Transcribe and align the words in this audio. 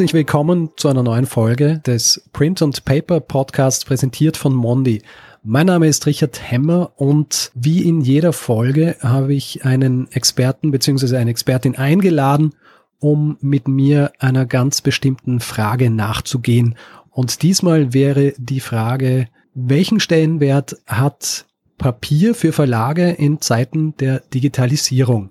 Herzlich 0.00 0.14
willkommen 0.14 0.70
zu 0.76 0.88
einer 0.88 1.02
neuen 1.02 1.26
Folge 1.26 1.80
des 1.80 2.26
Print 2.32 2.62
and 2.62 2.86
Paper 2.86 3.20
Podcasts 3.20 3.84
präsentiert 3.84 4.38
von 4.38 4.54
Mondi. 4.54 5.02
Mein 5.42 5.66
Name 5.66 5.88
ist 5.88 6.06
Richard 6.06 6.40
Hemmer 6.50 6.92
und 6.96 7.50
wie 7.54 7.86
in 7.86 8.00
jeder 8.00 8.32
Folge 8.32 8.96
habe 9.02 9.34
ich 9.34 9.66
einen 9.66 10.10
Experten 10.10 10.70
bzw. 10.70 11.18
eine 11.18 11.28
Expertin 11.28 11.76
eingeladen, 11.76 12.54
um 12.98 13.36
mit 13.42 13.68
mir 13.68 14.12
einer 14.18 14.46
ganz 14.46 14.80
bestimmten 14.80 15.38
Frage 15.38 15.90
nachzugehen. 15.90 16.76
Und 17.10 17.42
diesmal 17.42 17.92
wäre 17.92 18.32
die 18.38 18.60
Frage, 18.60 19.28
welchen 19.52 20.00
Stellenwert 20.00 20.78
hat 20.86 21.44
Papier 21.76 22.34
für 22.34 22.52
Verlage 22.52 23.10
in 23.10 23.42
Zeiten 23.42 23.94
der 23.98 24.20
Digitalisierung? 24.32 25.28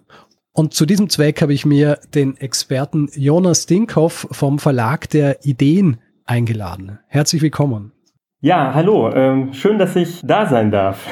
Und 0.54 0.74
zu 0.74 0.86
diesem 0.86 1.10
Zweck 1.10 1.42
habe 1.42 1.54
ich 1.54 1.66
mir 1.66 2.00
den 2.14 2.36
Experten 2.38 3.10
Jonas 3.16 3.66
Dinkhoff 3.66 4.28
vom 4.32 4.60
Verlag 4.60 5.10
der 5.10 5.46
Ideen 5.46 5.98
eingeladen. 6.26 7.00
Herzlich 7.08 7.42
willkommen. 7.42 7.92
Ja, 8.42 8.74
hallo. 8.74 9.12
Ähm, 9.12 9.54
schön, 9.54 9.78
dass 9.78 9.96
ich 9.96 10.22
da 10.24 10.46
sein 10.48 10.72
darf. 10.72 11.06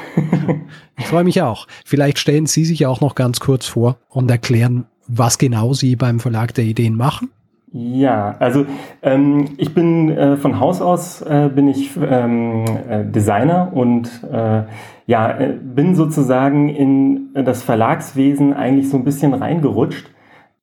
ich 0.97 1.05
freue 1.05 1.25
mich 1.25 1.41
auch. 1.41 1.67
Vielleicht 1.85 2.19
stellen 2.19 2.45
Sie 2.45 2.63
sich 2.63 2.85
auch 2.85 3.01
noch 3.01 3.15
ganz 3.15 3.39
kurz 3.39 3.65
vor 3.65 3.97
und 4.09 4.31
erklären, 4.31 4.85
was 5.07 5.37
genau 5.37 5.73
Sie 5.73 5.95
beim 5.95 6.19
Verlag 6.19 6.53
der 6.53 6.63
Ideen 6.63 6.95
machen. 6.95 7.29
Ja, 7.73 8.35
also 8.39 8.65
ähm, 9.01 9.49
ich 9.57 9.73
bin 9.73 10.09
äh, 10.09 10.37
von 10.37 10.59
Haus 10.61 10.81
aus 10.81 11.21
äh, 11.21 11.49
bin 11.53 11.67
ich 11.67 11.97
ähm, 11.97 12.63
äh, 12.89 13.03
Designer 13.03 13.71
und 13.73 14.09
äh, 14.31 14.63
ja 15.07 15.31
äh, 15.39 15.53
bin 15.53 15.95
sozusagen 15.95 16.69
in 16.69 17.29
das 17.33 17.63
Verlagswesen 17.63 18.53
eigentlich 18.53 18.89
so 18.89 18.97
ein 18.97 19.03
bisschen 19.03 19.33
reingerutscht, 19.33 20.11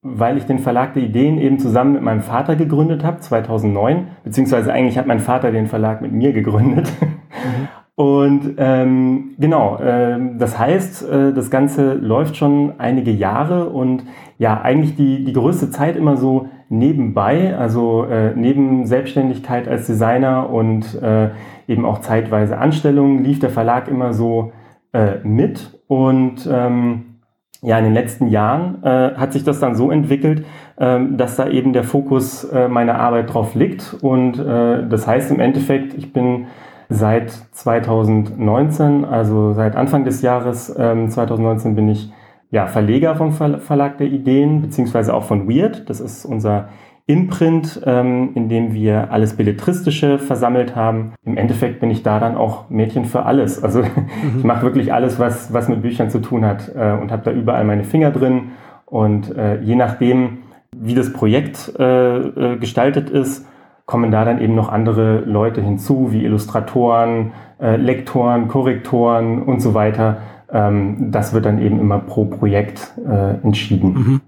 weil 0.02 0.36
ich 0.36 0.44
den 0.44 0.60
Verlag 0.60 0.94
der 0.94 1.02
Ideen 1.02 1.38
eben 1.38 1.58
zusammen 1.58 1.94
mit 1.94 2.02
meinem 2.02 2.20
Vater 2.20 2.54
gegründet 2.54 3.02
habe 3.02 3.20
2009, 3.20 4.06
beziehungsweise 4.22 4.72
eigentlich 4.72 4.98
hat 4.98 5.06
mein 5.06 5.20
Vater 5.20 5.50
den 5.50 5.66
Verlag 5.66 6.02
mit 6.02 6.12
mir 6.12 6.32
gegründet. 6.32 6.92
Mhm. 7.00 7.68
Und 7.96 8.54
ähm, 8.56 9.34
genau, 9.38 9.78
äh, 9.78 10.18
das 10.36 10.58
heißt, 10.58 11.08
äh, 11.08 11.32
das 11.32 11.48
Ganze 11.48 11.94
läuft 11.94 12.36
schon 12.36 12.72
einige 12.78 13.12
Jahre 13.12 13.68
und 13.68 14.02
ja, 14.36 14.60
eigentlich 14.60 14.96
die, 14.96 15.24
die 15.24 15.32
größte 15.32 15.70
Zeit 15.70 15.94
immer 15.94 16.16
so 16.16 16.48
nebenbei, 16.68 17.56
also 17.56 18.04
äh, 18.04 18.32
neben 18.34 18.86
Selbstständigkeit 18.86 19.68
als 19.68 19.86
Designer 19.86 20.50
und 20.50 21.00
äh, 21.02 21.30
eben 21.68 21.84
auch 21.84 22.00
zeitweise 22.00 22.58
Anstellungen, 22.58 23.24
lief 23.24 23.38
der 23.38 23.50
Verlag 23.50 23.88
immer 23.88 24.12
so 24.12 24.52
äh, 24.92 25.18
mit. 25.22 25.78
Und 25.86 26.48
ähm, 26.50 27.20
ja, 27.62 27.78
in 27.78 27.84
den 27.84 27.94
letzten 27.94 28.28
Jahren 28.28 28.82
äh, 28.82 29.14
hat 29.14 29.32
sich 29.32 29.44
das 29.44 29.60
dann 29.60 29.74
so 29.74 29.90
entwickelt, 29.90 30.44
äh, 30.76 31.00
dass 31.12 31.36
da 31.36 31.48
eben 31.48 31.72
der 31.72 31.84
Fokus 31.84 32.44
äh, 32.44 32.68
meiner 32.68 32.98
Arbeit 32.98 33.32
drauf 33.32 33.54
liegt. 33.54 33.96
Und 34.00 34.38
äh, 34.38 34.86
das 34.86 35.06
heißt 35.06 35.30
im 35.30 35.40
Endeffekt, 35.40 35.94
ich 35.94 36.12
bin 36.12 36.46
seit 36.88 37.30
2019, 37.30 39.04
also 39.04 39.52
seit 39.52 39.76
Anfang 39.76 40.04
des 40.04 40.22
Jahres 40.22 40.74
ähm, 40.78 41.08
2019 41.08 41.74
bin 41.74 41.88
ich 41.88 42.12
ja, 42.54 42.68
Verleger 42.68 43.16
vom 43.16 43.32
Verlag 43.32 43.98
der 43.98 44.06
Ideen, 44.06 44.62
beziehungsweise 44.62 45.12
auch 45.12 45.24
von 45.24 45.48
Weird. 45.48 45.90
Das 45.90 45.98
ist 45.98 46.24
unser 46.24 46.68
Imprint, 47.04 47.82
ähm, 47.84 48.30
in 48.36 48.48
dem 48.48 48.74
wir 48.74 49.10
alles 49.10 49.36
Belletristische 49.36 50.20
versammelt 50.20 50.76
haben. 50.76 51.14
Im 51.24 51.36
Endeffekt 51.36 51.80
bin 51.80 51.90
ich 51.90 52.04
da 52.04 52.20
dann 52.20 52.36
auch 52.36 52.70
Mädchen 52.70 53.06
für 53.06 53.24
alles. 53.24 53.60
Also 53.60 53.80
mhm. 53.82 54.38
ich 54.38 54.44
mache 54.44 54.62
wirklich 54.62 54.92
alles, 54.92 55.18
was, 55.18 55.52
was 55.52 55.68
mit 55.68 55.82
Büchern 55.82 56.10
zu 56.10 56.20
tun 56.20 56.44
hat 56.44 56.70
äh, 56.76 56.92
und 56.92 57.10
habe 57.10 57.22
da 57.24 57.32
überall 57.32 57.64
meine 57.64 57.82
Finger 57.82 58.12
drin. 58.12 58.52
Und 58.86 59.36
äh, 59.36 59.60
je 59.60 59.74
nachdem, 59.74 60.38
wie 60.76 60.94
das 60.94 61.12
Projekt 61.12 61.72
äh, 61.76 62.18
äh, 62.18 62.56
gestaltet 62.58 63.10
ist, 63.10 63.48
kommen 63.84 64.12
da 64.12 64.24
dann 64.24 64.40
eben 64.40 64.54
noch 64.54 64.68
andere 64.68 65.24
Leute 65.24 65.60
hinzu, 65.60 66.12
wie 66.12 66.24
Illustratoren, 66.24 67.32
äh, 67.60 67.74
Lektoren, 67.74 68.46
Korrektoren 68.46 69.42
und 69.42 69.58
so 69.60 69.74
weiter. 69.74 70.18
Ähm, 70.54 71.10
das 71.10 71.32
wird 71.32 71.44
dann 71.44 71.60
eben 71.60 71.80
immer 71.80 71.98
pro 71.98 72.24
Projekt 72.26 72.94
äh, 73.04 73.34
entschieden. 73.42 73.92
Mhm. 73.92 74.20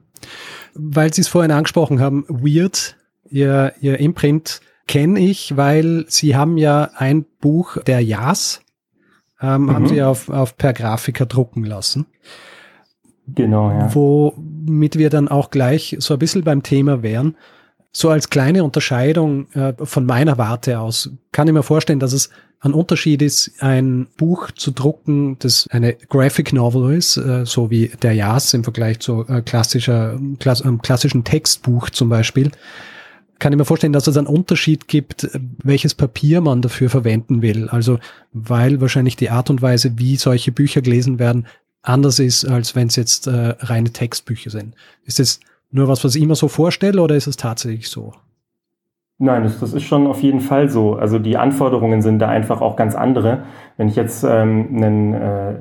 Weil 0.75 1.15
Sie 1.15 1.23
es 1.23 1.29
vorhin 1.29 1.53
angesprochen 1.53 2.01
haben, 2.01 2.25
Weird, 2.29 2.97
Ihr, 3.31 3.73
Ihr 3.81 4.01
Imprint 4.01 4.61
kenne 4.89 5.21
ich, 5.21 5.57
weil 5.57 6.05
Sie 6.09 6.37
haben 6.37 6.59
ja 6.59 6.91
ein 6.97 7.25
Buch 7.41 7.79
der 7.85 8.01
Jas, 8.01 8.61
ähm, 9.41 9.63
mhm. 9.63 9.73
haben 9.73 9.87
Sie 9.87 10.03
auf, 10.03 10.29
auf 10.29 10.57
per 10.57 10.73
Grafiker 10.73 11.27
drucken 11.27 11.65
lassen. 11.65 12.07
Genau, 13.29 13.71
ja. 13.71 13.95
Womit 13.95 14.99
wir 14.99 15.11
dann 15.11 15.29
auch 15.29 15.51
gleich 15.51 15.97
so 16.01 16.15
ein 16.15 16.19
bisschen 16.19 16.43
beim 16.43 16.63
Thema 16.63 17.03
wären. 17.03 17.37
So 17.99 18.11
als 18.11 18.29
kleine 18.29 18.63
Unterscheidung 18.63 19.51
äh, 19.53 19.73
von 19.83 20.05
meiner 20.05 20.37
Warte 20.37 20.81
aus 20.81 21.09
kann 21.33 21.49
ich 21.49 21.55
mir 21.55 21.63
vorstellen, 21.63 21.99
dass 21.99 22.13
es 22.13 22.29
ein 22.61 22.75
Unterschied 22.75 23.23
ist, 23.23 23.53
ein 23.61 24.07
Buch 24.19 24.51
zu 24.51 24.71
drucken, 24.71 25.39
das 25.39 25.67
eine 25.71 25.95
Graphic 25.95 26.53
Novel 26.53 26.95
ist, 26.95 27.17
äh, 27.17 27.47
so 27.47 27.71
wie 27.71 27.91
der 28.03 28.13
Jas 28.13 28.53
im 28.53 28.65
Vergleich 28.65 29.01
zu 29.01 29.27
äh, 29.27 29.41
klassischer, 29.41 30.21
klass, 30.39 30.63
klassischen 30.83 31.25
Textbuch 31.25 31.89
zum 31.89 32.11
Beispiel. 32.11 32.51
Kann 33.39 33.55
ich 33.55 33.59
mir 33.59 33.65
vorstellen, 33.65 33.95
dass 33.95 34.07
es 34.07 34.19
einen 34.19 34.27
Unterschied 34.27 34.89
gibt, 34.89 35.31
welches 35.65 35.95
Papier 35.95 36.43
man 36.43 36.61
dafür 36.61 36.91
verwenden 36.91 37.41
will. 37.41 37.71
Also, 37.71 37.99
weil 38.35 38.83
wahrscheinlich 38.83 39.17
die 39.17 39.31
Art 39.31 39.49
und 39.49 39.63
Weise, 39.63 39.99
wie 39.99 40.17
solche 40.17 40.53
Bücher 40.53 40.83
gelesen 40.83 41.19
werden, 41.19 41.47
anders 41.81 42.19
ist, 42.19 42.45
als 42.45 42.75
wenn 42.75 42.89
es 42.89 42.97
jetzt 42.97 43.27
äh, 43.27 43.55
reine 43.59 43.91
Textbücher 43.91 44.51
sind. 44.51 44.75
Ist 45.05 45.19
es 45.19 45.41
nur 45.71 45.89
was, 45.89 46.05
was 46.05 46.15
ich 46.15 46.23
immer 46.23 46.35
so 46.35 46.49
vorstelle 46.49 47.01
oder 47.03 47.17
ist 47.17 47.27
es 47.27 47.37
tatsächlich 47.37 47.89
so? 47.89 48.13
Nein, 49.19 49.45
das, 49.45 49.61
das 49.61 49.73
ist 49.73 49.85
schon 49.85 50.07
auf 50.07 50.23
jeden 50.23 50.41
Fall 50.41 50.69
so. 50.69 50.95
Also 50.95 51.19
die 51.19 51.39
Anforderungen 51.39 52.03
sind 52.03 52.19
da 52.19 52.29
einfach 52.29 52.61
auch 52.61 52.77
ganz 52.77 52.95
andere. 52.95 53.45
Wenn 53.79 53.89
ich 53.89 53.97
jetzt 53.97 54.25
ähm, 54.25 54.69
einen 54.77 55.15
äh, 55.15 55.55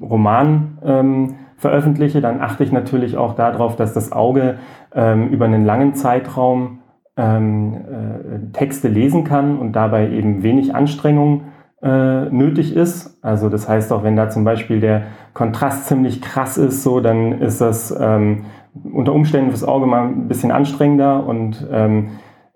Roman 0.00 0.78
ähm, 0.82 1.34
veröffentliche, 1.58 2.22
dann 2.22 2.40
achte 2.40 2.64
ich 2.64 2.72
natürlich 2.72 3.18
auch 3.18 3.34
darauf, 3.34 3.76
dass 3.76 3.92
das 3.92 4.10
Auge 4.10 4.58
ähm, 4.94 5.28
über 5.28 5.44
einen 5.44 5.66
langen 5.66 5.94
Zeitraum 5.94 6.80
ähm, 7.16 7.74
äh, 7.74 8.52
Texte 8.52 8.88
lesen 8.88 9.24
kann 9.24 9.58
und 9.58 9.72
dabei 9.72 10.10
eben 10.10 10.42
wenig 10.42 10.74
Anstrengung 10.74 11.42
äh, 11.82 12.24
nötig 12.30 12.74
ist. 12.74 13.22
Also 13.22 13.50
das 13.50 13.68
heißt 13.68 13.92
auch, 13.92 14.02
wenn 14.02 14.16
da 14.16 14.30
zum 14.30 14.44
Beispiel 14.44 14.80
der 14.80 15.02
Kontrast 15.34 15.86
ziemlich 15.86 16.22
krass 16.22 16.56
ist, 16.56 16.82
so 16.82 17.00
dann 17.00 17.32
ist 17.40 17.60
das 17.60 17.94
ähm, 18.00 18.46
unter 18.82 19.12
Umständen 19.12 19.50
fürs 19.50 19.64
Auge 19.64 19.86
mal 19.86 20.08
ein 20.08 20.28
bisschen 20.28 20.50
anstrengender. 20.50 21.26
Und 21.26 21.66
ähm, 21.70 22.10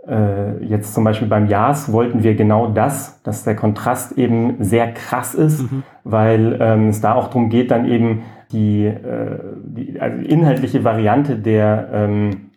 äh, 0.07 0.65
jetzt 0.65 0.95
zum 0.95 1.05
Beispiel 1.05 1.29
beim 1.29 1.47
Jas 1.47 1.93
wollten 1.93 2.23
wir 2.23 2.35
genau 2.35 2.69
das, 2.69 3.23
dass 3.23 3.45
der 3.45 3.57
Kontrast 3.57 4.13
eben 4.19 4.57
sehr 4.61 4.93
krass 4.93 5.35
ist, 5.35 5.71
mhm. 5.71 5.83
weil 6.05 6.59
ähm, 6.61 6.89
es 6.89 7.01
da 7.01 7.15
auch 7.15 7.29
darum 7.29 7.51
geht, 7.51 7.71
dann 7.71 7.87
eben 7.87 8.23
die, 8.51 8.87
äh, 8.87 9.39
die 9.65 10.01
also 10.01 10.19
inhaltliche 10.23 10.83
Variante 10.83 11.37
der, 11.37 11.89
ähm, 11.93 12.51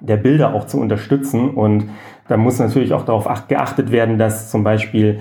der 0.00 0.16
Bilder 0.16 0.54
auch 0.54 0.66
zu 0.66 0.78
unterstützen. 0.78 1.50
Und 1.50 1.86
da 2.28 2.36
muss 2.36 2.58
natürlich 2.58 2.92
auch 2.92 3.04
darauf 3.04 3.28
geachtet 3.48 3.90
werden, 3.90 4.18
dass 4.18 4.50
zum 4.50 4.62
Beispiel 4.62 5.20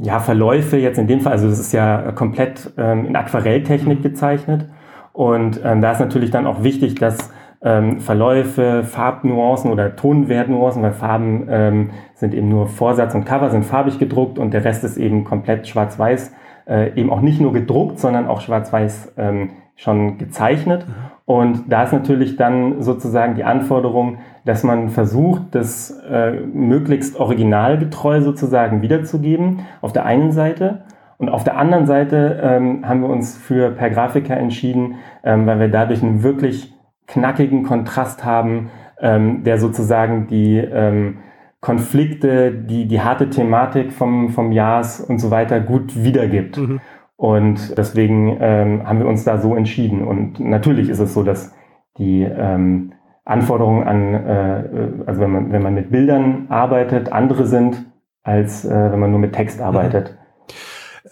ja, 0.00 0.20
Verläufe 0.20 0.76
jetzt 0.76 0.98
in 0.98 1.06
dem 1.06 1.20
Fall, 1.20 1.32
also 1.32 1.48
es 1.48 1.58
ist 1.58 1.72
ja 1.72 2.12
komplett 2.12 2.72
ähm, 2.76 3.06
in 3.06 3.16
Aquarelltechnik 3.16 4.02
gezeichnet 4.02 4.66
und 5.16 5.62
ähm, 5.64 5.80
da 5.80 5.92
ist 5.92 6.00
natürlich 6.00 6.30
dann 6.30 6.46
auch 6.46 6.62
wichtig, 6.62 6.96
dass 6.96 7.32
ähm, 7.62 8.00
Verläufe, 8.00 8.84
Farbnuancen 8.84 9.72
oder 9.72 9.96
Tonwertnuancen, 9.96 10.82
weil 10.82 10.92
Farben 10.92 11.46
ähm, 11.48 11.90
sind 12.12 12.34
eben 12.34 12.50
nur 12.50 12.66
Vorsatz 12.66 13.14
und 13.14 13.24
Cover 13.24 13.48
sind 13.48 13.64
farbig 13.64 13.98
gedruckt 13.98 14.38
und 14.38 14.52
der 14.52 14.62
Rest 14.66 14.84
ist 14.84 14.98
eben 14.98 15.24
komplett 15.24 15.66
schwarz-weiß, 15.68 16.34
äh, 16.68 16.92
eben 17.00 17.08
auch 17.08 17.22
nicht 17.22 17.40
nur 17.40 17.54
gedruckt, 17.54 17.98
sondern 17.98 18.26
auch 18.26 18.42
schwarz-weiß 18.42 19.14
ähm, 19.16 19.52
schon 19.74 20.18
gezeichnet. 20.18 20.86
Mhm. 20.86 20.92
Und 21.24 21.72
da 21.72 21.84
ist 21.84 21.94
natürlich 21.94 22.36
dann 22.36 22.82
sozusagen 22.82 23.36
die 23.36 23.44
Anforderung, 23.44 24.18
dass 24.44 24.64
man 24.64 24.90
versucht, 24.90 25.54
das 25.54 25.98
äh, 26.10 26.32
möglichst 26.32 27.18
originalgetreu 27.18 28.20
sozusagen 28.20 28.82
wiederzugeben, 28.82 29.60
auf 29.80 29.94
der 29.94 30.04
einen 30.04 30.32
Seite. 30.32 30.82
Und 31.18 31.28
auf 31.28 31.44
der 31.44 31.56
anderen 31.56 31.86
Seite 31.86 32.40
ähm, 32.42 32.86
haben 32.86 33.00
wir 33.00 33.08
uns 33.08 33.36
für 33.36 33.70
per 33.70 33.90
Grafiker 33.90 34.36
entschieden, 34.36 34.96
ähm, 35.24 35.46
weil 35.46 35.60
wir 35.60 35.68
dadurch 35.68 36.02
einen 36.02 36.22
wirklich 36.22 36.74
knackigen 37.06 37.62
Kontrast 37.62 38.24
haben, 38.24 38.70
ähm, 39.00 39.44
der 39.44 39.58
sozusagen 39.58 40.26
die 40.26 40.58
ähm, 40.58 41.18
Konflikte, 41.60 42.52
die, 42.52 42.86
die 42.86 43.00
harte 43.00 43.30
Thematik 43.30 43.92
vom, 43.92 44.28
vom 44.28 44.52
Jahres 44.52 45.00
und 45.00 45.18
so 45.18 45.30
weiter 45.30 45.60
gut 45.60 46.04
wiedergibt. 46.04 46.58
Mhm. 46.58 46.80
Und 47.16 47.76
deswegen 47.78 48.36
ähm, 48.40 48.86
haben 48.86 48.98
wir 48.98 49.06
uns 49.06 49.24
da 49.24 49.38
so 49.38 49.56
entschieden. 49.56 50.06
Und 50.06 50.38
natürlich 50.38 50.90
ist 50.90 51.00
es 51.00 51.14
so, 51.14 51.22
dass 51.22 51.54
die 51.96 52.22
ähm, 52.22 52.92
Anforderungen 53.24 53.84
an, 53.84 54.14
äh, 54.14 54.64
also 55.06 55.20
wenn 55.22 55.30
man, 55.30 55.52
wenn 55.52 55.62
man 55.62 55.74
mit 55.74 55.90
Bildern 55.90 56.46
arbeitet, 56.50 57.10
andere 57.10 57.46
sind, 57.46 57.86
als 58.22 58.64
äh, 58.64 58.92
wenn 58.92 59.00
man 59.00 59.10
nur 59.10 59.20
mit 59.20 59.32
Text 59.32 59.60
mhm. 59.60 60.18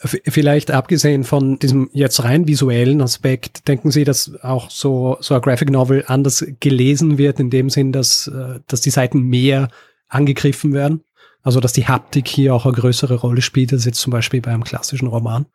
Vielleicht 0.06 0.70
abgesehen 0.70 1.24
von 1.24 1.58
diesem 1.58 1.88
jetzt 1.92 2.22
rein 2.24 2.46
visuellen 2.46 3.00
Aspekt, 3.00 3.68
denken 3.68 3.90
Sie, 3.90 4.04
dass 4.04 4.32
auch 4.42 4.70
so, 4.70 5.16
so 5.20 5.34
ein 5.34 5.40
Graphic 5.40 5.70
Novel 5.70 6.04
anders 6.06 6.44
gelesen 6.60 7.16
wird, 7.16 7.40
in 7.40 7.50
dem 7.50 7.70
Sinn, 7.70 7.92
dass, 7.92 8.26
äh, 8.26 8.60
dass 8.66 8.82
die 8.82 8.90
Seiten 8.90 9.22
mehr 9.22 9.68
angegriffen 10.08 10.74
werden? 10.74 11.02
Also, 11.42 11.60
dass 11.60 11.72
die 11.72 11.86
Haptik 11.86 12.28
hier 12.28 12.54
auch 12.54 12.64
eine 12.66 12.74
größere 12.74 13.16
Rolle 13.16 13.42
spielt 13.42 13.72
als 13.72 13.84
jetzt 13.84 14.00
zum 14.00 14.10
Beispiel 14.10 14.40
bei 14.40 14.50
einem 14.50 14.64
klassischen 14.64 15.08
Roman? 15.08 15.46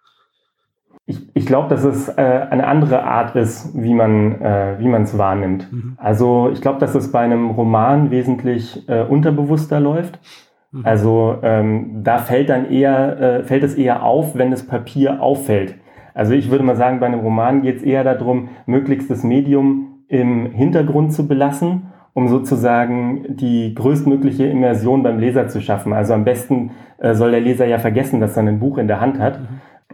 Ich, 1.06 1.18
ich 1.34 1.46
glaube, 1.48 1.69
dass 1.69 1.84
es 1.84 2.07
äh, 2.07 2.13
eine 2.50 2.68
andere 2.68 3.04
Art 3.04 3.36
ist, 3.36 3.72
wie 3.74 3.96
man 3.96 4.40
äh, 4.42 4.75
wie 4.80 4.88
man 4.88 5.04
es 5.04 5.18
wahrnimmt. 5.18 5.72
Mhm. 5.72 5.98
Also 5.98 6.51
ich 6.54 6.62
glaube, 6.62 6.80
dass 6.80 6.94
es 6.94 7.12
bei 7.12 7.22
einem 7.22 7.50
Roman 7.50 8.12
wesentlich 8.12 8.88
äh, 8.88 9.04
unterbewusster 9.04 9.80
läuft. 9.80 10.19
Mhm. 10.71 10.86
Also 10.86 11.38
ähm, 11.42 12.01
da 12.04 12.19
fällt 12.19 12.50
dann 12.50 12.69
eher 12.69 13.19
äh, 13.19 13.44
fällt 13.44 13.63
es 13.63 13.75
eher 13.75 14.04
auf, 14.04 14.36
wenn 14.36 14.51
das 14.51 14.66
Papier 14.66 15.21
auffällt. 15.21 15.75
Also 16.13 16.33
ich 16.33 16.51
würde 16.51 16.63
mal 16.63 16.75
sagen, 16.75 17.00
bei 17.00 17.06
einem 17.06 17.21
Roman 17.21 17.62
geht 17.62 17.77
es 17.77 17.83
eher 17.83 18.04
darum, 18.04 18.50
möglichst 18.66 19.10
das 19.10 19.24
Medium 19.24 20.04
im 20.07 20.51
Hintergrund 20.51 21.13
zu 21.13 21.27
belassen, 21.27 21.88
um 22.13 22.27
sozusagen 22.27 23.38
die 23.38 23.74
größtmögliche 23.75 24.45
Immersion 24.48 25.04
beim 25.04 25.19
Leser 25.19 25.48
zu 25.48 25.62
schaffen. 25.62 25.94
Also 25.94 26.13
am 26.13 26.25
besten 26.25 26.72
äh, 26.98 27.13
soll 27.13 27.31
der 27.31 27.42
Leser 27.42 27.65
ja 27.68 27.77
vergessen, 27.77 28.19
dass 28.19 28.36
er 28.36 28.44
ein 28.44 28.60
Buch 28.60 28.77
in 28.77 28.88
der 28.88 29.00
Hand 29.00 29.19
hat. 29.19 29.39
Mhm. 29.39 29.48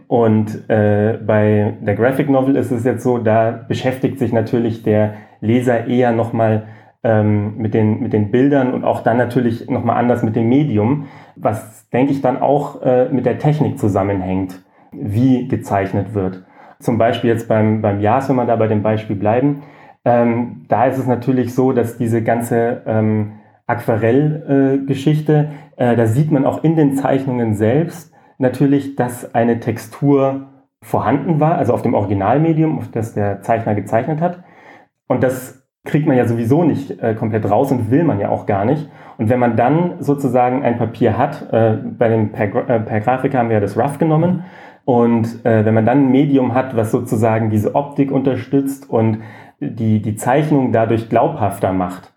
Und 0.08 0.70
äh, 0.70 1.18
bei 1.24 1.74
der 1.80 1.94
Graphic 1.94 2.30
Novel 2.30 2.56
ist 2.56 2.70
es 2.70 2.84
jetzt 2.84 3.02
so, 3.02 3.18
da 3.18 3.50
beschäftigt 3.50 4.18
sich 4.18 4.32
natürlich 4.32 4.82
der 4.82 5.14
Leser 5.40 5.86
eher 5.86 6.12
nochmal 6.12 6.64
ähm, 7.02 7.56
mit, 7.58 7.74
den, 7.74 8.00
mit 8.00 8.12
den 8.12 8.30
Bildern 8.30 8.72
und 8.72 8.84
auch 8.84 9.02
dann 9.02 9.16
natürlich 9.16 9.68
nochmal 9.68 9.96
anders 9.96 10.22
mit 10.22 10.36
dem 10.36 10.48
Medium, 10.48 11.06
was, 11.36 11.88
denke 11.90 12.12
ich, 12.12 12.22
dann 12.22 12.40
auch 12.40 12.82
äh, 12.82 13.08
mit 13.10 13.26
der 13.26 13.38
Technik 13.38 13.78
zusammenhängt, 13.78 14.62
wie 14.92 15.48
gezeichnet 15.48 16.14
wird. 16.14 16.44
Zum 16.78 16.98
Beispiel 16.98 17.30
jetzt 17.30 17.48
beim, 17.48 17.80
beim 17.80 18.00
JAS, 18.00 18.28
wenn 18.28 18.36
wir 18.36 18.44
da 18.44 18.56
bei 18.56 18.66
dem 18.66 18.82
Beispiel 18.82 19.16
bleiben, 19.16 19.62
ähm, 20.04 20.64
da 20.68 20.86
ist 20.86 20.98
es 20.98 21.06
natürlich 21.06 21.54
so, 21.54 21.72
dass 21.72 21.98
diese 21.98 22.22
ganze 22.22 22.82
ähm, 22.86 23.32
Aquarell-Geschichte, 23.66 25.50
äh, 25.76 25.92
äh, 25.92 25.96
da 25.96 26.06
sieht 26.06 26.30
man 26.30 26.44
auch 26.44 26.62
in 26.62 26.76
den 26.76 26.96
Zeichnungen 26.96 27.54
selbst, 27.54 28.12
natürlich, 28.38 28.96
dass 28.96 29.34
eine 29.34 29.60
Textur 29.60 30.48
vorhanden 30.82 31.40
war, 31.40 31.56
also 31.56 31.72
auf 31.72 31.82
dem 31.82 31.94
Originalmedium, 31.94 32.78
auf 32.78 32.90
das 32.90 33.14
der 33.14 33.42
Zeichner 33.42 33.74
gezeichnet 33.74 34.20
hat. 34.20 34.44
Und 35.08 35.22
das 35.22 35.65
kriegt 35.86 36.06
man 36.06 36.16
ja 36.16 36.26
sowieso 36.26 36.64
nicht 36.64 37.02
äh, 37.02 37.14
komplett 37.14 37.48
raus 37.50 37.72
und 37.72 37.90
will 37.90 38.04
man 38.04 38.20
ja 38.20 38.28
auch 38.28 38.44
gar 38.46 38.64
nicht. 38.64 38.88
Und 39.18 39.30
wenn 39.30 39.38
man 39.38 39.56
dann 39.56 39.94
sozusagen 40.00 40.62
ein 40.62 40.76
Papier 40.76 41.16
hat, 41.16 41.52
äh, 41.52 41.78
bei 41.98 42.08
dem 42.08 42.32
per, 42.32 42.68
äh, 42.68 42.80
per 42.80 43.00
Grafiker 43.00 43.38
haben 43.38 43.48
wir 43.48 43.54
ja 43.54 43.60
das 43.60 43.78
Rough 43.78 43.98
genommen, 43.98 44.44
und 44.86 45.44
äh, 45.44 45.64
wenn 45.64 45.74
man 45.74 45.84
dann 45.84 46.06
ein 46.06 46.10
Medium 46.12 46.54
hat, 46.54 46.76
was 46.76 46.92
sozusagen 46.92 47.50
diese 47.50 47.74
Optik 47.74 48.12
unterstützt 48.12 48.88
und 48.88 49.18
die, 49.58 50.00
die 50.00 50.14
Zeichnung 50.14 50.70
dadurch 50.70 51.08
glaubhafter 51.08 51.72
macht, 51.72 52.12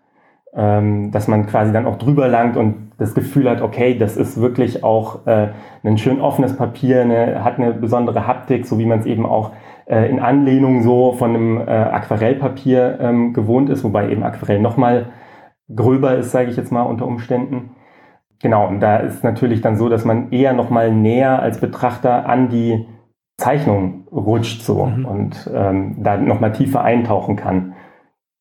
ähm, 0.54 1.10
dass 1.10 1.26
man 1.26 1.46
quasi 1.46 1.72
dann 1.72 1.86
auch 1.86 1.98
drüber 1.98 2.28
langt 2.28 2.56
und 2.56 2.92
das 2.96 3.14
Gefühl 3.14 3.50
hat, 3.50 3.60
okay, 3.60 3.98
das 3.98 4.16
ist 4.16 4.40
wirklich 4.40 4.84
auch 4.84 5.26
äh, 5.26 5.48
ein 5.82 5.98
schön 5.98 6.20
offenes 6.20 6.56
Papier, 6.56 7.00
eine, 7.00 7.42
hat 7.42 7.58
eine 7.58 7.72
besondere 7.72 8.28
Haptik, 8.28 8.64
so 8.66 8.78
wie 8.78 8.86
man 8.86 9.00
es 9.00 9.06
eben 9.06 9.26
auch 9.26 9.50
äh, 9.90 10.08
in 10.08 10.20
Anlehnung 10.20 10.82
so 10.82 11.12
von 11.12 11.30
einem 11.30 11.58
äh, 11.58 11.62
Aquarellpapier 11.62 12.98
ähm, 13.00 13.32
gewohnt 13.32 13.68
ist, 13.70 13.82
wobei 13.82 14.10
eben 14.10 14.22
Aquarell 14.22 14.60
nochmal 14.60 15.12
gröber 15.74 16.16
ist, 16.16 16.30
sage 16.30 16.50
ich 16.50 16.56
jetzt 16.56 16.70
mal 16.70 16.82
unter 16.82 17.06
Umständen. 17.06 17.70
Genau, 18.40 18.68
und 18.68 18.80
da 18.80 18.98
ist 18.98 19.24
natürlich 19.24 19.60
dann 19.60 19.76
so, 19.76 19.88
dass 19.88 20.04
man 20.04 20.30
eher 20.30 20.52
nochmal 20.52 20.92
näher 20.92 21.42
als 21.42 21.60
Betrachter 21.60 22.26
an 22.26 22.48
die 22.48 22.86
Zeichnung 23.36 24.06
rutscht 24.12 24.62
so 24.62 24.86
mhm. 24.86 25.04
und 25.04 25.50
ähm, 25.52 25.96
da 26.02 26.16
nochmal 26.16 26.52
tiefer 26.52 26.82
eintauchen 26.82 27.36
kann. 27.36 27.74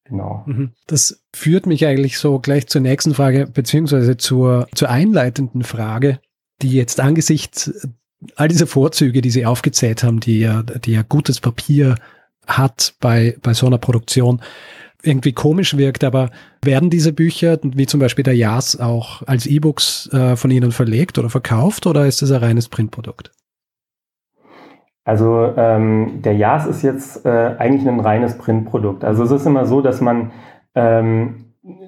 Genau. 0.05 0.43
Mhm. 0.45 0.71
Das 0.87 1.25
führt 1.33 1.65
mich 1.65 1.85
eigentlich 1.85 2.17
so 2.19 2.39
gleich 2.39 2.67
zur 2.67 2.81
nächsten 2.81 3.13
Frage, 3.13 3.47
beziehungsweise 3.47 4.17
zur, 4.17 4.67
zur 4.73 4.89
einleitenden 4.89 5.63
Frage, 5.63 6.19
die 6.61 6.71
jetzt 6.71 6.99
angesichts 6.99 7.87
all 8.35 8.47
dieser 8.47 8.67
Vorzüge, 8.67 9.21
die 9.21 9.29
Sie 9.29 9.45
aufgezählt 9.45 10.03
haben, 10.03 10.19
die 10.19 10.41
ja, 10.41 10.63
die 10.63 10.93
ja 10.93 11.03
gutes 11.07 11.39
Papier 11.39 11.95
hat 12.47 12.95
bei, 12.99 13.37
bei 13.41 13.53
so 13.53 13.67
einer 13.67 13.77
Produktion, 13.77 14.41
irgendwie 15.01 15.31
komisch 15.31 15.77
wirkt, 15.77 16.03
aber 16.03 16.29
werden 16.61 16.89
diese 16.89 17.13
Bücher, 17.13 17.57
wie 17.63 17.85
zum 17.85 18.01
Beispiel 18.01 18.23
der 18.23 18.35
Jas, 18.35 18.79
auch 18.79 19.21
als 19.25 19.45
E-Books 19.45 20.09
äh, 20.11 20.35
von 20.35 20.51
Ihnen 20.51 20.71
verlegt 20.71 21.17
oder 21.17 21.29
verkauft 21.29 21.87
oder 21.87 22.05
ist 22.05 22.21
das 22.21 22.31
ein 22.31 22.43
reines 22.43 22.67
Printprodukt? 22.67 23.31
Also 25.05 25.53
ähm, 25.57 26.21
der 26.21 26.35
JAS 26.35 26.67
ist 26.67 26.83
jetzt 26.83 27.25
äh, 27.25 27.55
eigentlich 27.57 27.87
ein 27.87 27.99
reines 27.99 28.37
Printprodukt. 28.37 29.03
Also 29.03 29.23
es 29.23 29.31
ist 29.31 29.45
immer 29.47 29.65
so, 29.65 29.81
dass 29.81 30.01
man 30.01 30.31
ähm, 30.75 31.45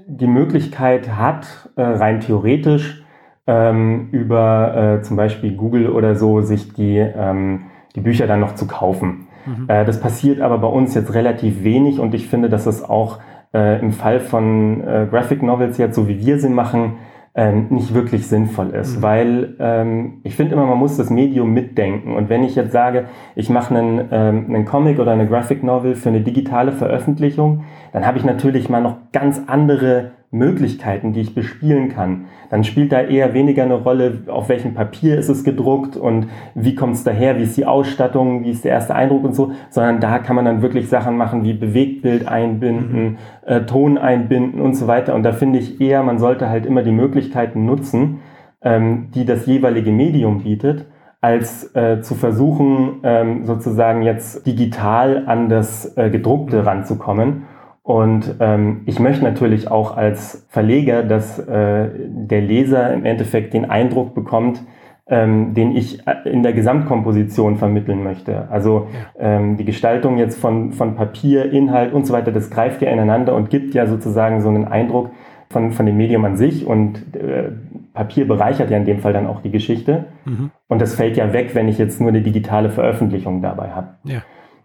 die 0.07 0.27
Möglichkeit 0.27 1.16
hat, 1.16 1.69
äh, 1.75 1.84
rein 1.84 2.22
theoretisch 2.22 3.00
ähm, 3.47 4.09
über 4.11 4.99
äh, 4.99 5.01
zum 5.01 5.17
Beispiel 5.17 5.55
Google 5.55 5.89
oder 5.89 6.15
so 6.15 6.41
sich 6.41 6.73
die, 6.73 6.97
ähm, 6.97 7.63
die 7.95 8.01
Bücher 8.01 8.27
dann 8.27 8.39
noch 8.39 8.55
zu 8.55 8.67
kaufen. 8.67 9.27
Mhm. 9.45 9.65
Äh, 9.67 9.85
das 9.85 9.99
passiert 9.99 10.41
aber 10.41 10.59
bei 10.59 10.67
uns 10.67 10.93
jetzt 10.93 11.13
relativ 11.13 11.63
wenig 11.63 11.99
und 11.99 12.13
ich 12.13 12.27
finde, 12.27 12.49
dass 12.49 12.65
es 12.65 12.83
auch 12.83 13.19
äh, 13.53 13.79
im 13.79 13.91
Fall 13.91 14.19
von 14.19 14.81
äh, 14.81 15.07
Graphic 15.09 15.43
Novels 15.43 15.77
jetzt, 15.77 15.95
so 15.95 16.07
wie 16.07 16.19
wir 16.19 16.39
sie 16.39 16.49
machen, 16.49 16.97
ähm, 17.33 17.67
nicht 17.69 17.93
wirklich 17.93 18.27
sinnvoll 18.27 18.71
ist, 18.71 18.97
mhm. 18.97 19.01
weil 19.01 19.55
ähm, 19.59 20.19
ich 20.23 20.35
finde 20.35 20.53
immer, 20.53 20.65
man 20.65 20.77
muss 20.77 20.97
das 20.97 21.09
Medium 21.09 21.53
mitdenken. 21.53 22.15
Und 22.15 22.29
wenn 22.29 22.43
ich 22.43 22.55
jetzt 22.55 22.73
sage, 22.73 23.05
ich 23.35 23.49
mache 23.49 23.73
einen, 23.73 24.09
ähm, 24.11 24.45
einen 24.49 24.65
Comic 24.65 24.99
oder 24.99 25.11
eine 25.11 25.27
Graphic 25.27 25.63
Novel 25.63 25.95
für 25.95 26.09
eine 26.09 26.21
digitale 26.21 26.73
Veröffentlichung, 26.73 27.63
dann 27.93 28.05
habe 28.05 28.17
ich 28.17 28.25
natürlich 28.25 28.67
mal 28.67 28.81
noch 28.81 28.97
ganz 29.13 29.41
andere 29.47 30.11
Möglichkeiten, 30.31 31.12
die 31.12 31.19
ich 31.19 31.36
bespielen 31.36 31.89
kann. 31.89 32.25
Dann 32.50 32.63
spielt 32.63 32.94
da 32.94 33.01
eher 33.01 33.33
weniger 33.33 33.63
eine 33.63 33.75
Rolle, 33.75 34.24
auf 34.28 34.48
welchem 34.48 34.74
Papier 34.74 35.18
ist 35.18 35.28
es 35.28 35.44
gedruckt 35.44 35.98
und 35.98 36.28
wie 36.56 36.74
kommt 36.74 36.95
es 36.95 37.04
daher, 37.04 37.38
wie 37.38 37.44
ist 37.44 37.57
die 37.57 37.66
Ausstattung, 37.66 38.45
wie 38.45 38.51
ist 38.51 38.63
der 38.63 38.72
erste 38.72 38.95
Eindruck 38.95 39.25
und 39.25 39.36
so, 39.36 39.51
sondern 39.69 40.00
da 40.00 40.19
kann 40.19 40.38
man 40.38 40.45
dann 40.45 40.62
wirklich 40.62 40.88
Sachen 40.88 41.18
machen 41.18 41.44
wie 41.44 41.54
Bewegtbild 41.54 42.30
einbinden, 42.30 43.04
mhm. 43.04 43.18
äh, 43.45 43.62
Ton 43.66 43.98
einbinden 43.98 44.62
und 44.62 44.74
so 44.74 44.88
weiter. 44.88 45.16
Und 45.16 45.24
da 45.24 45.33
finde 45.33 45.60
ich 45.60 45.81
eher, 45.81 46.01
man 46.01 46.17
sollte 46.17 46.50
halt 46.50 46.65
immer 46.65 46.84
die 46.84 46.91
Möglichkeiten 46.91 47.65
nutzen, 47.65 48.20
ähm, 48.62 49.10
die 49.13 49.25
das 49.25 49.46
jeweilige 49.46 49.91
Medium 49.91 50.44
bietet 50.44 50.86
als 51.20 51.75
äh, 51.75 52.01
zu 52.01 52.15
versuchen, 52.15 53.01
ähm, 53.03 53.46
sozusagen 53.46 54.01
jetzt 54.01 54.48
digital 54.48 55.24
an 55.27 55.50
das 55.50 55.96
äh, 55.98 56.10
Gedruckte 56.10 56.62
mhm. 56.62 56.67
ranzukommen. 56.67 57.44
Und 57.83 58.35
ähm, 58.39 58.81
ich 58.85 59.00
möchte 59.00 59.23
natürlich 59.23 59.69
auch 59.69 59.97
als 59.97 60.45
Verleger, 60.50 61.03
dass 61.03 61.39
äh, 61.39 61.89
der 62.07 62.41
Leser 62.41 62.93
im 62.93 63.05
Endeffekt 63.05 63.53
den 63.53 63.69
Eindruck 63.69 64.13
bekommt, 64.13 64.61
ähm, 65.07 65.53
den 65.55 65.75
ich 65.75 66.07
äh, 66.07 66.29
in 66.29 66.43
der 66.43 66.53
Gesamtkomposition 66.53 67.57
vermitteln 67.57 68.03
möchte. 68.03 68.50
Also 68.51 68.88
ähm, 69.19 69.57
die 69.57 69.65
Gestaltung 69.65 70.17
jetzt 70.17 70.39
von, 70.39 70.73
von 70.73 70.95
Papier, 70.95 71.51
Inhalt 71.51 71.91
und 71.93 72.05
so 72.05 72.13
weiter, 72.13 72.31
das 72.31 72.51
greift 72.51 72.81
ja 72.83 72.91
ineinander 72.91 73.35
und 73.35 73.50
gibt 73.50 73.73
ja 73.73 73.88
sozusagen 73.88 74.41
so 74.41 74.50
einen 74.50 74.65
Eindruck 74.65 75.09
von, 75.50 75.71
von 75.71 75.85
dem 75.85 75.97
Medium 75.97 76.23
an 76.23 76.38
sich 76.38 76.65
und 76.65 77.15
äh, 77.15 77.51
Papier 77.93 78.27
bereichert 78.27 78.69
ja 78.69 78.77
in 78.77 78.85
dem 78.85 79.00
Fall 79.00 79.11
dann 79.11 79.27
auch 79.27 79.41
die 79.41 79.51
Geschichte. 79.51 80.05
Mhm. 80.25 80.51
Und 80.67 80.81
das 80.81 80.95
fällt 80.95 81.17
ja 81.17 81.33
weg, 81.33 81.55
wenn 81.55 81.67
ich 81.67 81.77
jetzt 81.77 82.00
nur 82.00 82.09
eine 82.09 82.21
digitale 82.21 82.69
Veröffentlichung 82.69 83.41
dabei 83.41 83.71
habe. 83.71 83.89
Ja. 84.03 84.21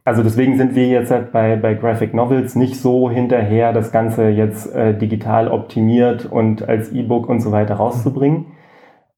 Also 0.07 0.23
deswegen 0.23 0.57
sind 0.57 0.77
wir 0.77 0.87
jetzt 0.87 1.11
halt 1.11 1.33
bei, 1.33 1.57
bei 1.57 1.75
Graphic 1.75 2.15
Novels 2.15 2.55
nicht 2.55 2.77
so 2.77 3.11
hinterher, 3.11 3.73
das 3.73 3.91
Ganze 3.91 4.29
jetzt 4.29 4.73
äh, 4.73 4.97
digital 4.97 5.49
optimiert 5.49 6.27
und 6.27 6.69
als 6.69 6.93
E-Book 6.93 7.29
und 7.29 7.41
so 7.41 7.51
weiter 7.51 7.75
rauszubringen. 7.75 8.53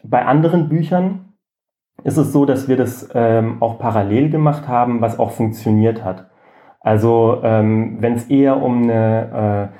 Bei 0.02 0.24
anderen 0.24 0.70
Büchern 0.70 1.34
ist 2.04 2.16
es 2.16 2.32
so, 2.32 2.46
dass 2.46 2.68
wir 2.68 2.78
das 2.78 3.10
ähm, 3.12 3.58
auch 3.60 3.78
parallel 3.78 4.30
gemacht 4.30 4.66
haben, 4.66 5.02
was 5.02 5.18
auch 5.18 5.32
funktioniert 5.32 6.02
hat. 6.02 6.30
Also 6.80 7.42
ähm, 7.42 7.98
wenn 8.00 8.14
es 8.14 8.30
eher 8.30 8.62
um 8.62 8.84
eine, 8.84 9.70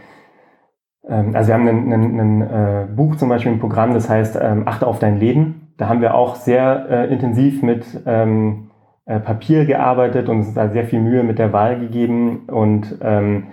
äh, 1.09 1.11
äh, 1.11 1.35
also 1.35 1.49
wir 1.49 1.55
haben 1.55 1.69
ein 1.69 2.43
äh, 2.43 2.87
Buch 2.95 3.17
zum 3.17 3.31
Beispiel 3.31 3.53
im 3.53 3.61
Programm, 3.61 3.95
das 3.95 4.11
heißt 4.11 4.38
ähm, 4.43 4.69
Achte 4.69 4.87
auf 4.87 4.99
dein 4.99 5.19
Leben. 5.19 5.73
Da 5.79 5.88
haben 5.88 6.03
wir 6.03 6.15
auch 6.15 6.35
sehr 6.35 6.87
äh, 6.91 7.11
intensiv 7.11 7.62
mit 7.62 8.03
ähm, 8.05 8.67
äh, 9.09 9.21
Papier 9.21 9.65
gearbeitet 9.65 10.29
und 10.29 10.38
uns 10.38 10.55
da 10.55 10.69
sehr 10.69 10.85
viel 10.85 11.00
Mühe 11.00 11.23
mit 11.23 11.38
der 11.38 11.53
Wahl 11.53 11.81
gegeben. 11.81 12.45
Und 12.47 12.99
ähm, 13.00 13.49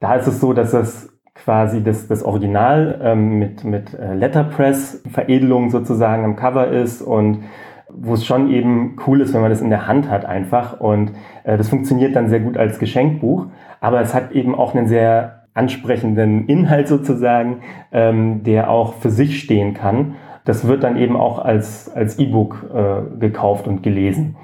da 0.00 0.14
ist 0.14 0.26
es 0.26 0.40
so, 0.40 0.52
dass 0.52 0.74
es 0.74 1.18
quasi 1.34 1.82
das, 1.82 2.08
das 2.08 2.22
Original 2.22 3.00
ähm, 3.02 3.38
mit, 3.38 3.64
mit 3.64 3.94
äh, 3.94 4.14
Letterpress-Veredelung 4.14 5.70
sozusagen 5.70 6.24
am 6.24 6.36
Cover 6.36 6.68
ist 6.68 7.00
und 7.00 7.44
wo 7.88 8.12
es 8.14 8.26
schon 8.26 8.50
eben 8.50 8.96
cool 9.06 9.22
ist, 9.22 9.32
wenn 9.32 9.40
man 9.40 9.50
das 9.50 9.62
in 9.62 9.70
der 9.70 9.86
Hand 9.86 10.10
hat 10.10 10.26
einfach. 10.26 10.78
Und 10.78 11.12
äh, 11.44 11.56
das 11.56 11.68
funktioniert 11.70 12.14
dann 12.14 12.28
sehr 12.28 12.40
gut 12.40 12.58
als 12.58 12.78
Geschenkbuch, 12.78 13.46
aber 13.80 14.00
es 14.02 14.14
hat 14.14 14.32
eben 14.32 14.54
auch 14.54 14.74
einen 14.74 14.88
sehr 14.88 15.46
ansprechenden 15.54 16.46
Inhalt 16.46 16.86
sozusagen, 16.86 17.62
ähm, 17.92 18.42
der 18.44 18.70
auch 18.70 18.94
für 18.94 19.10
sich 19.10 19.40
stehen 19.40 19.74
kann 19.74 20.16
das 20.48 20.66
wird 20.66 20.82
dann 20.82 20.96
eben 20.96 21.14
auch 21.14 21.38
als, 21.40 21.94
als 21.94 22.18
E-Book 22.18 22.70
äh, 22.74 23.18
gekauft 23.20 23.68
und 23.68 23.82
gelesen. 23.82 24.36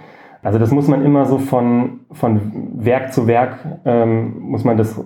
Also 0.44 0.58
das 0.58 0.70
muss 0.70 0.88
man 0.88 1.02
immer 1.02 1.24
so 1.24 1.38
von, 1.38 2.00
von 2.12 2.74
Werk 2.76 3.14
zu 3.14 3.26
Werk, 3.26 3.56
ähm, 3.86 4.40
muss 4.40 4.62
man 4.62 4.76
das 4.76 5.02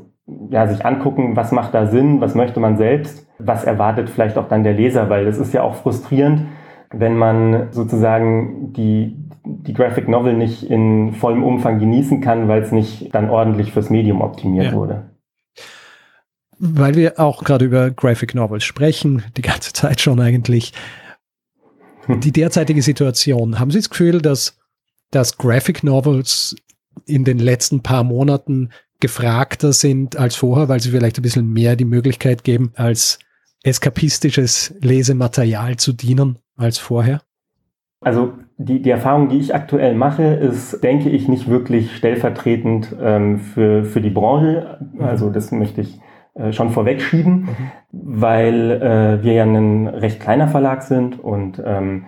ja, 0.51 0.67
sich 0.67 0.85
angucken, 0.85 1.37
was 1.37 1.53
macht 1.53 1.75
da 1.75 1.87
Sinn, 1.87 2.21
was 2.21 2.35
möchte 2.35 2.59
man 2.59 2.77
selbst, 2.77 3.25
was 3.39 3.63
erwartet 3.63 4.11
vielleicht 4.11 4.37
auch 4.37 4.49
dann 4.49 4.65
der 4.65 4.75
Leser, 4.75 5.09
weil 5.09 5.25
das 5.25 5.39
ist 5.39 5.55
ja 5.55 5.63
auch 5.63 5.77
frustrierend, 5.77 6.43
wenn 6.91 7.17
man 7.17 7.69
sozusagen 7.71 8.73
die, 8.73 9.17
die 9.45 9.75
Graphic 9.75 10.09
Novel 10.09 10.35
nicht 10.35 10.65
in 10.65 11.13
vollem 11.13 11.45
Umfang 11.45 11.79
genießen 11.79 12.21
kann, 12.21 12.49
weil 12.49 12.61
es 12.61 12.73
nicht 12.73 13.15
dann 13.15 13.31
ordentlich 13.31 13.73
fürs 13.73 13.91
Medium 13.91 14.23
optimiert 14.23 14.67
ja. 14.67 14.73
wurde. 14.73 15.11
Weil 16.59 16.97
wir 16.97 17.21
auch 17.21 17.45
gerade 17.45 17.65
über 17.65 17.93
Graphic 17.93 18.35
Novels 18.35 18.65
sprechen, 18.65 19.23
die 19.37 19.43
ganze 19.43 19.73
Zeit 19.73 20.01
schon 20.01 20.19
eigentlich. 20.19 20.73
Die 22.09 22.33
derzeitige 22.33 22.81
Situation, 22.81 23.61
haben 23.61 23.71
Sie 23.71 23.77
das 23.79 23.91
Gefühl, 23.91 24.23
dass, 24.23 24.58
dass 25.11 25.39
Graphic 25.39 25.83
Novels 25.83 26.57
in 27.07 27.25
den 27.25 27.39
letzten 27.39 27.83
paar 27.83 28.05
Monaten 28.05 28.71
gefragter 29.01 29.73
sind 29.73 30.17
als 30.17 30.37
vorher, 30.37 30.69
weil 30.69 30.81
sie 30.81 30.91
vielleicht 30.91 31.19
ein 31.19 31.23
bisschen 31.23 31.53
mehr 31.53 31.77
die 31.77 31.85
Möglichkeit 31.85 32.45
geben, 32.45 32.73
als 32.75 33.19
eskapistisches 33.63 34.75
Lesematerial 34.81 35.77
zu 35.77 35.93
dienen 35.93 36.39
als 36.57 36.79
vorher? 36.79 37.23
Also 38.01 38.35
die, 38.59 38.81
die 38.83 38.91
Erfahrung, 38.91 39.29
die 39.29 39.39
ich 39.39 39.55
aktuell 39.55 39.95
mache, 39.95 40.23
ist, 40.23 40.83
denke 40.83 41.09
ich, 41.11 41.29
nicht 41.29 41.49
wirklich 41.49 41.97
stellvertretend 41.97 42.95
ähm, 43.01 43.39
für, 43.39 43.85
für 43.85 44.01
die 44.01 44.11
Branche. 44.11 44.79
Also 44.99 45.31
das 45.31 45.51
möchte 45.53 45.81
ich 45.81 46.01
äh, 46.35 46.53
schon 46.53 46.71
vorwegschieben, 46.71 47.33
mhm. 47.33 47.71
weil 47.93 48.71
äh, 48.71 49.23
wir 49.25 49.33
ja 49.33 49.45
ein 49.45 49.89
recht 49.89 50.21
kleiner 50.21 50.49
Verlag 50.49 50.83
sind 50.83 51.19
und 51.19 51.61
ähm, 51.65 52.07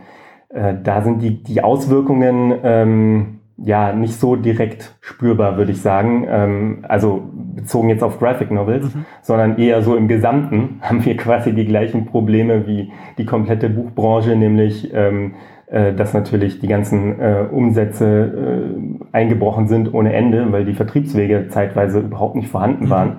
äh, 0.52 0.75
da 0.83 1.02
sind 1.02 1.23
die, 1.23 1.42
die 1.42 1.62
Auswirkungen 1.62 2.54
ähm, 2.62 3.40
ja 3.57 3.92
nicht 3.92 4.19
so 4.19 4.37
direkt 4.37 4.97
spürbar, 5.00 5.57
würde 5.57 5.73
ich 5.73 5.83
sagen. 5.83 6.26
Ähm, 6.28 6.85
also 6.88 7.23
bezogen 7.54 7.88
jetzt 7.88 8.02
auf 8.02 8.19
Graphic 8.19 8.50
Novels, 8.50 8.95
mhm. 8.95 9.04
sondern 9.23 9.59
eher 9.59 9.83
so 9.83 9.97
im 9.97 10.09
Gesamten 10.09 10.78
haben 10.80 11.04
wir 11.04 11.16
quasi 11.16 11.52
die 11.52 11.66
gleichen 11.66 12.07
Probleme 12.07 12.66
wie 12.66 12.90
die 13.19 13.26
komplette 13.26 13.69
Buchbranche, 13.69 14.35
nämlich 14.35 14.92
ähm, 14.95 15.35
äh, 15.66 15.92
dass 15.92 16.14
natürlich 16.14 16.59
die 16.59 16.69
ganzen 16.69 17.21
äh, 17.21 17.45
Umsätze 17.50 18.75
äh, 18.75 19.16
eingebrochen 19.16 19.69
sind 19.69 19.95
ohne 19.95 20.12
Ende, 20.12 20.50
weil 20.50 20.64
die 20.64 20.75
Vertriebswege 20.75 21.47
zeitweise 21.49 22.00
überhaupt 22.00 22.35
nicht 22.35 22.49
vorhanden 22.49 22.87
mhm. 22.87 22.90
waren. 22.90 23.16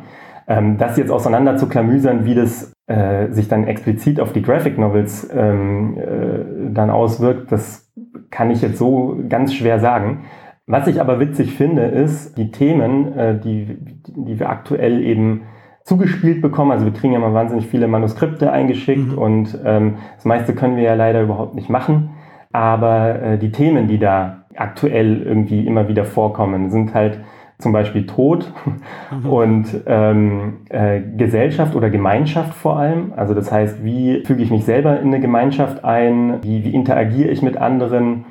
Ähm, 0.47 0.77
das 0.77 0.97
jetzt 0.97 1.11
auseinander 1.11 1.55
zu 1.55 1.69
klamüsern, 1.69 2.25
wie 2.25 2.35
das 2.35 2.70
äh, 2.91 3.31
sich 3.31 3.47
dann 3.47 3.67
explizit 3.67 4.19
auf 4.19 4.33
die 4.33 4.41
Graphic 4.41 4.77
Novels 4.77 5.29
ähm, 5.33 5.97
äh, 5.97 6.73
dann 6.73 6.89
auswirkt, 6.89 7.51
das 7.51 7.89
kann 8.29 8.51
ich 8.51 8.61
jetzt 8.61 8.77
so 8.77 9.17
ganz 9.29 9.53
schwer 9.53 9.79
sagen. 9.79 10.25
Was 10.67 10.87
ich 10.87 10.99
aber 10.99 11.19
witzig 11.19 11.53
finde, 11.53 11.83
ist 11.83 12.37
die 12.37 12.51
Themen, 12.51 13.17
äh, 13.17 13.39
die, 13.39 13.77
die 14.07 14.39
wir 14.39 14.49
aktuell 14.49 15.01
eben 15.01 15.43
zugespielt 15.83 16.41
bekommen. 16.41 16.71
Also 16.71 16.85
wir 16.85 16.93
kriegen 16.93 17.13
ja 17.13 17.19
mal 17.19 17.33
wahnsinnig 17.33 17.67
viele 17.67 17.87
Manuskripte 17.87 18.51
eingeschickt 18.51 19.13
mhm. 19.13 19.17
und 19.17 19.59
ähm, 19.63 19.95
das 20.15 20.25
meiste 20.25 20.53
können 20.53 20.75
wir 20.75 20.83
ja 20.83 20.93
leider 20.93 21.21
überhaupt 21.21 21.55
nicht 21.55 21.69
machen. 21.69 22.11
Aber 22.51 23.21
äh, 23.21 23.37
die 23.37 23.51
Themen, 23.51 23.87
die 23.87 23.99
da 23.99 24.45
aktuell 24.55 25.21
irgendwie 25.23 25.65
immer 25.65 25.87
wieder 25.87 26.03
vorkommen, 26.03 26.69
sind 26.69 26.93
halt 26.93 27.21
zum 27.61 27.71
Beispiel 27.71 28.05
Tod 28.05 28.51
mhm. 29.11 29.29
und 29.29 29.65
ähm, 29.85 30.59
äh, 30.69 31.01
Gesellschaft 31.17 31.75
oder 31.75 31.89
Gemeinschaft 31.89 32.53
vor 32.53 32.77
allem. 32.77 33.13
Also 33.15 33.33
das 33.33 33.51
heißt, 33.51 33.83
wie 33.83 34.23
füge 34.25 34.43
ich 34.43 34.51
mich 34.51 34.65
selber 34.65 34.99
in 34.99 35.07
eine 35.07 35.19
Gemeinschaft 35.19 35.83
ein? 35.83 36.39
Wie, 36.43 36.63
wie 36.63 36.73
interagiere 36.73 37.29
ich 37.29 37.41
mit 37.41 37.57
anderen? 37.57 38.25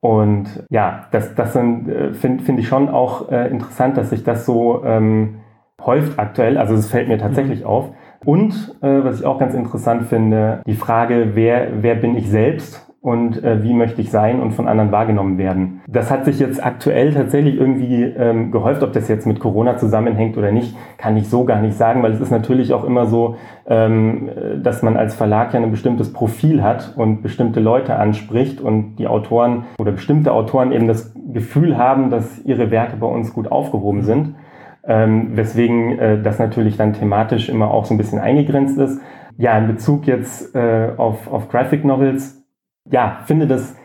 Und 0.00 0.64
ja, 0.70 1.06
das, 1.12 1.34
das 1.34 1.54
äh, 1.54 2.12
finde 2.12 2.42
find 2.42 2.58
ich 2.58 2.66
schon 2.66 2.88
auch 2.88 3.30
äh, 3.30 3.48
interessant, 3.48 3.96
dass 3.96 4.10
sich 4.10 4.24
das 4.24 4.44
so 4.44 4.82
ähm, 4.84 5.40
häuft 5.80 6.18
aktuell. 6.18 6.58
Also 6.58 6.74
es 6.74 6.88
fällt 6.88 7.08
mir 7.08 7.18
tatsächlich 7.18 7.60
mhm. 7.60 7.66
auf. 7.66 7.90
Und 8.24 8.76
äh, 8.82 9.04
was 9.04 9.20
ich 9.20 9.26
auch 9.26 9.38
ganz 9.38 9.54
interessant 9.54 10.04
finde, 10.04 10.62
die 10.66 10.74
Frage, 10.74 11.30
wer, 11.34 11.82
wer 11.82 11.94
bin 11.94 12.16
ich 12.16 12.30
selbst 12.30 12.91
und 13.02 13.42
äh, 13.42 13.64
wie 13.64 13.74
möchte 13.74 14.00
ich 14.00 14.12
sein 14.12 14.40
und 14.40 14.52
von 14.52 14.68
anderen 14.68 14.92
wahrgenommen 14.92 15.36
werden. 15.36 15.80
Das 15.88 16.08
hat 16.08 16.24
sich 16.24 16.38
jetzt 16.38 16.64
aktuell 16.64 17.12
tatsächlich 17.12 17.56
irgendwie 17.56 18.04
ähm, 18.04 18.52
gehäuft, 18.52 18.84
ob 18.84 18.92
das 18.92 19.08
jetzt 19.08 19.26
mit 19.26 19.40
Corona 19.40 19.76
zusammenhängt 19.76 20.38
oder 20.38 20.52
nicht, 20.52 20.76
kann 20.98 21.16
ich 21.16 21.28
so 21.28 21.44
gar 21.44 21.60
nicht 21.60 21.76
sagen, 21.76 22.04
weil 22.04 22.12
es 22.12 22.20
ist 22.20 22.30
natürlich 22.30 22.72
auch 22.72 22.84
immer 22.84 23.06
so, 23.06 23.34
ähm, 23.66 24.30
dass 24.62 24.84
man 24.84 24.96
als 24.96 25.16
Verlag 25.16 25.52
ja 25.52 25.60
ein 25.60 25.72
bestimmtes 25.72 26.12
Profil 26.12 26.62
hat 26.62 26.94
und 26.96 27.22
bestimmte 27.22 27.58
Leute 27.58 27.96
anspricht 27.96 28.60
und 28.60 28.94
die 28.96 29.08
Autoren 29.08 29.64
oder 29.80 29.90
bestimmte 29.90 30.32
Autoren 30.32 30.70
eben 30.70 30.86
das 30.86 31.12
Gefühl 31.32 31.76
haben, 31.76 32.08
dass 32.08 32.44
ihre 32.44 32.70
Werke 32.70 32.96
bei 32.96 33.08
uns 33.08 33.34
gut 33.34 33.50
aufgehoben 33.50 34.02
sind. 34.02 34.36
Ähm, 34.84 35.36
weswegen 35.36 35.98
äh, 35.98 36.22
das 36.22 36.38
natürlich 36.38 36.76
dann 36.76 36.92
thematisch 36.92 37.48
immer 37.48 37.72
auch 37.72 37.84
so 37.84 37.94
ein 37.94 37.98
bisschen 37.98 38.20
eingegrenzt 38.20 38.78
ist. 38.78 39.00
Ja, 39.38 39.58
in 39.58 39.66
Bezug 39.66 40.06
jetzt 40.06 40.54
äh, 40.54 40.90
auf, 40.96 41.32
auf 41.32 41.48
Graphic 41.48 41.84
Novels 41.84 42.41
ja, 42.90 43.18
finde 43.24 43.46
das 43.46 43.76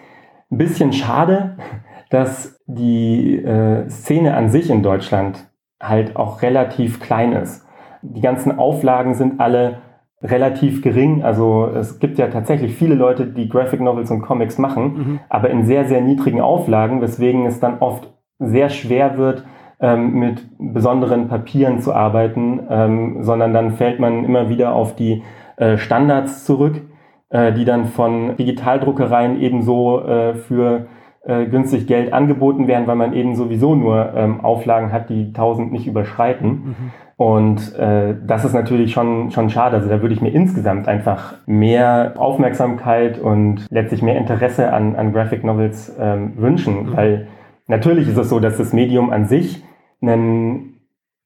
ein 0.51 0.58
bisschen 0.58 0.94
schade, 0.94 1.58
dass 2.10 2.60
die 2.68 3.38
äh, 3.38 3.89
Szene 3.89 4.36
an 4.36 4.50
sich 4.50 4.70
in 4.70 4.84
Deutschland 4.84 5.50
halt 5.82 6.16
auch 6.16 6.42
relativ 6.42 7.00
klein 7.00 7.34
ist. 7.34 7.66
Die 8.01 8.22
ganzen 8.22 8.58
Auflagen 8.58 9.13
sind 9.13 9.39
alle 9.39 9.82
relativ 10.22 10.82
gering. 10.82 11.24
Also 11.24 11.68
es 11.68 12.00
gibt 12.00 12.18
ja 12.18 12.27
tatsächlich 12.27 12.75
viele 12.75 12.96
Leute, 12.96 13.27
die 13.27 13.50
Graphic 13.50 13.82
Novels 13.82 14.10
und 14.10 14.22
Comics 14.22 14.58
machen, 14.58 14.84
mhm. 14.84 15.20
aber 15.30 15.50
in 15.50 15.66
sehr, 15.66 15.86
sehr 15.86 16.01
niedrigen 16.01 16.42
Auflagen, 16.42 17.01
weswegen 17.01 17.46
es 17.46 17.60
dann 17.60 17.80
oft 17.80 18.12
sehr 18.39 18.70
schwer 18.70 19.18
wird, 19.18 19.44
ähm, 19.80 20.13
mit 20.13 20.50
besonderen 20.58 21.27
Papieren 21.27 21.80
zu 21.80 21.94
arbeiten, 21.94 22.62
ähm, 22.70 23.24
sondern 23.24 23.54
dann 23.54 23.72
fällt 23.72 24.00
man 24.00 24.24
immer 24.24 24.50
wieder 24.50 24.74
auf 24.74 24.96
die 24.96 25.24
äh, 25.58 25.77
Standards 25.77 26.46
zurück 26.46 26.82
äh, 27.29 27.53
die 27.53 27.65
dann 27.65 27.86
von 27.86 28.36
Digitaldruckereien 28.38 29.41
ebenso 29.41 30.01
äh, 30.01 30.36
für 30.36 30.88
äh, 31.25 31.46
günstig 31.46 31.88
Geld 31.88 32.13
angeboten 32.13 32.67
werden, 32.67 32.88
weil 32.88 32.96
man 32.96 33.13
eben 33.13 33.36
sowieso 33.36 33.75
nur 33.75 34.13
ähm, 34.15 34.41
Auflagen 34.41 34.91
hat, 34.91 35.10
die 35.10 35.27
1000 35.27 35.72
nicht 35.72 35.88
überschreiten. 35.88 36.50
Mhm. 36.50 36.75
Und 37.17 37.75
äh, 37.75 38.15
das 38.25 38.46
ist 38.46 38.53
natürlich 38.53 38.93
schon, 38.93 39.31
schon 39.31 39.50
schade. 39.50 39.75
Also 39.75 39.89
da 39.89 40.01
würde 40.01 40.13
ich 40.13 40.22
mir 40.22 40.29
insgesamt 40.29 40.88
einfach 40.88 41.34
mehr 41.48 42.13
Aufmerksamkeit 42.15 43.19
und 43.19 43.65
letztlich 43.72 44.03
mehr 44.03 44.17
Interesse 44.17 44.72
an, 44.72 44.96
an 44.96 45.12
Graphic 45.12 45.43
Novels 45.43 45.96
ähm, 46.00 46.34
wünschen, 46.38 46.84
mhm. 46.84 46.96
weil 46.96 47.27
natürlich 47.65 48.07
ist 48.07 48.17
es 48.17 48.29
so, 48.29 48.39
dass 48.39 48.57
das 48.57 48.72
Medium 48.72 49.10
an 49.10 49.25
sich 49.25 49.63
einen, 50.01 50.79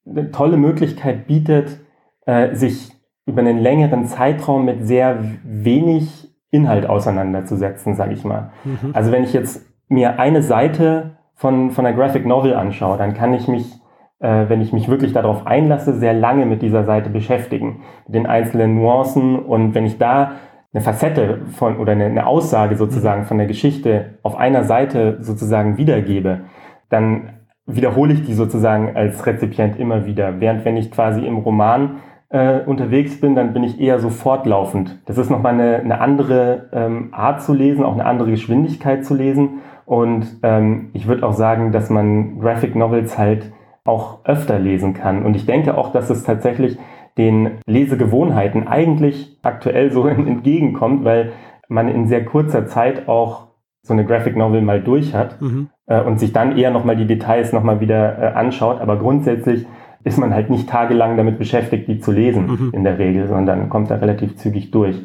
eine 0.09 0.31
tolle 0.31 0.57
Möglichkeit 0.57 1.27
bietet, 1.27 1.81
äh, 2.25 2.55
sich 2.55 2.91
über 3.25 3.41
einen 3.41 3.59
längeren 3.59 4.05
Zeitraum 4.05 4.65
mit 4.65 4.85
sehr 4.85 5.19
wenig 5.43 6.29
Inhalt 6.49 6.87
auseinanderzusetzen, 6.87 7.95
sage 7.95 8.13
ich 8.13 8.25
mal. 8.25 8.51
Mhm. 8.63 8.91
Also 8.93 9.11
wenn 9.11 9.23
ich 9.23 9.33
jetzt 9.33 9.65
mir 9.87 10.19
eine 10.19 10.41
Seite 10.41 11.17
von, 11.35 11.71
von 11.71 11.85
einer 11.85 11.95
Graphic 11.95 12.25
Novel 12.25 12.53
anschaue, 12.53 12.97
dann 12.97 13.13
kann 13.13 13.33
ich 13.33 13.47
mich, 13.47 13.79
äh, 14.19 14.45
wenn 14.47 14.61
ich 14.61 14.73
mich 14.73 14.89
wirklich 14.89 15.13
darauf 15.13 15.47
einlasse, 15.47 15.93
sehr 15.93 16.13
lange 16.13 16.45
mit 16.45 16.61
dieser 16.61 16.83
Seite 16.83 17.09
beschäftigen, 17.09 17.81
mit 18.05 18.15
den 18.15 18.25
einzelnen 18.25 18.75
Nuancen 18.75 19.39
und 19.39 19.73
wenn 19.75 19.85
ich 19.85 19.97
da 19.97 20.33
eine 20.73 20.81
Facette 20.81 21.41
von 21.53 21.77
oder 21.77 21.91
eine, 21.93 22.05
eine 22.05 22.25
Aussage 22.25 22.75
sozusagen 22.75 23.25
von 23.25 23.37
der 23.37 23.47
Geschichte 23.47 24.19
auf 24.23 24.37
einer 24.37 24.63
Seite 24.63 25.17
sozusagen 25.21 25.77
wiedergebe, 25.77 26.41
dann 26.89 27.41
wiederhole 27.65 28.13
ich 28.13 28.25
die 28.25 28.33
sozusagen 28.33 28.95
als 28.95 29.25
Rezipient 29.25 29.77
immer 29.77 30.05
wieder. 30.05 30.39
Während 30.39 30.65
wenn 30.65 30.77
ich 30.77 30.91
quasi 30.91 31.25
im 31.25 31.37
Roman 31.37 31.97
äh, 32.31 32.61
unterwegs 32.65 33.19
bin, 33.19 33.35
dann 33.35 33.53
bin 33.53 33.63
ich 33.63 33.79
eher 33.79 33.99
so 33.99 34.09
fortlaufend. 34.09 34.99
Das 35.05 35.17
ist 35.17 35.29
nochmal 35.29 35.53
eine, 35.53 35.77
eine 35.77 35.99
andere 35.99 36.69
ähm, 36.71 37.09
Art 37.11 37.41
zu 37.41 37.53
lesen, 37.53 37.83
auch 37.83 37.93
eine 37.93 38.05
andere 38.05 38.31
Geschwindigkeit 38.31 39.05
zu 39.05 39.15
lesen. 39.15 39.61
Und 39.85 40.39
ähm, 40.43 40.89
ich 40.93 41.07
würde 41.07 41.27
auch 41.27 41.33
sagen, 41.33 41.71
dass 41.71 41.89
man 41.89 42.39
Graphic 42.39 42.75
Novels 42.75 43.17
halt 43.17 43.51
auch 43.83 44.23
öfter 44.23 44.59
lesen 44.59 44.93
kann. 44.93 45.25
Und 45.25 45.35
ich 45.35 45.45
denke 45.45 45.77
auch, 45.77 45.91
dass 45.91 46.09
es 46.09 46.23
tatsächlich 46.23 46.77
den 47.17 47.59
Lesegewohnheiten 47.65 48.67
eigentlich 48.67 49.37
aktuell 49.41 49.91
so 49.91 50.07
entgegenkommt, 50.07 51.03
weil 51.03 51.33
man 51.67 51.89
in 51.89 52.07
sehr 52.07 52.23
kurzer 52.23 52.65
Zeit 52.65 53.07
auch 53.09 53.47
so 53.83 53.93
eine 53.93 54.05
Graphic 54.05 54.37
Novel 54.37 54.61
mal 54.61 54.81
durch 54.81 55.13
hat 55.13 55.41
mhm. 55.41 55.69
äh, 55.87 56.01
und 56.01 56.19
sich 56.19 56.31
dann 56.31 56.57
eher 56.57 56.71
nochmal 56.71 56.95
die 56.95 57.07
Details 57.07 57.51
nochmal 57.51 57.79
wieder 57.79 58.17
äh, 58.19 58.27
anschaut. 58.33 58.79
Aber 58.79 58.97
grundsätzlich 58.97 59.65
ist 60.03 60.17
man 60.17 60.33
halt 60.33 60.49
nicht 60.49 60.69
tagelang 60.69 61.17
damit 61.17 61.37
beschäftigt, 61.37 61.87
die 61.87 61.99
zu 61.99 62.11
lesen 62.11 62.47
mhm. 62.47 62.71
in 62.73 62.83
der 62.83 62.97
Regel, 62.97 63.27
sondern 63.27 63.69
kommt 63.69 63.91
da 63.91 63.95
relativ 63.95 64.35
zügig 64.37 64.71
durch. 64.71 64.95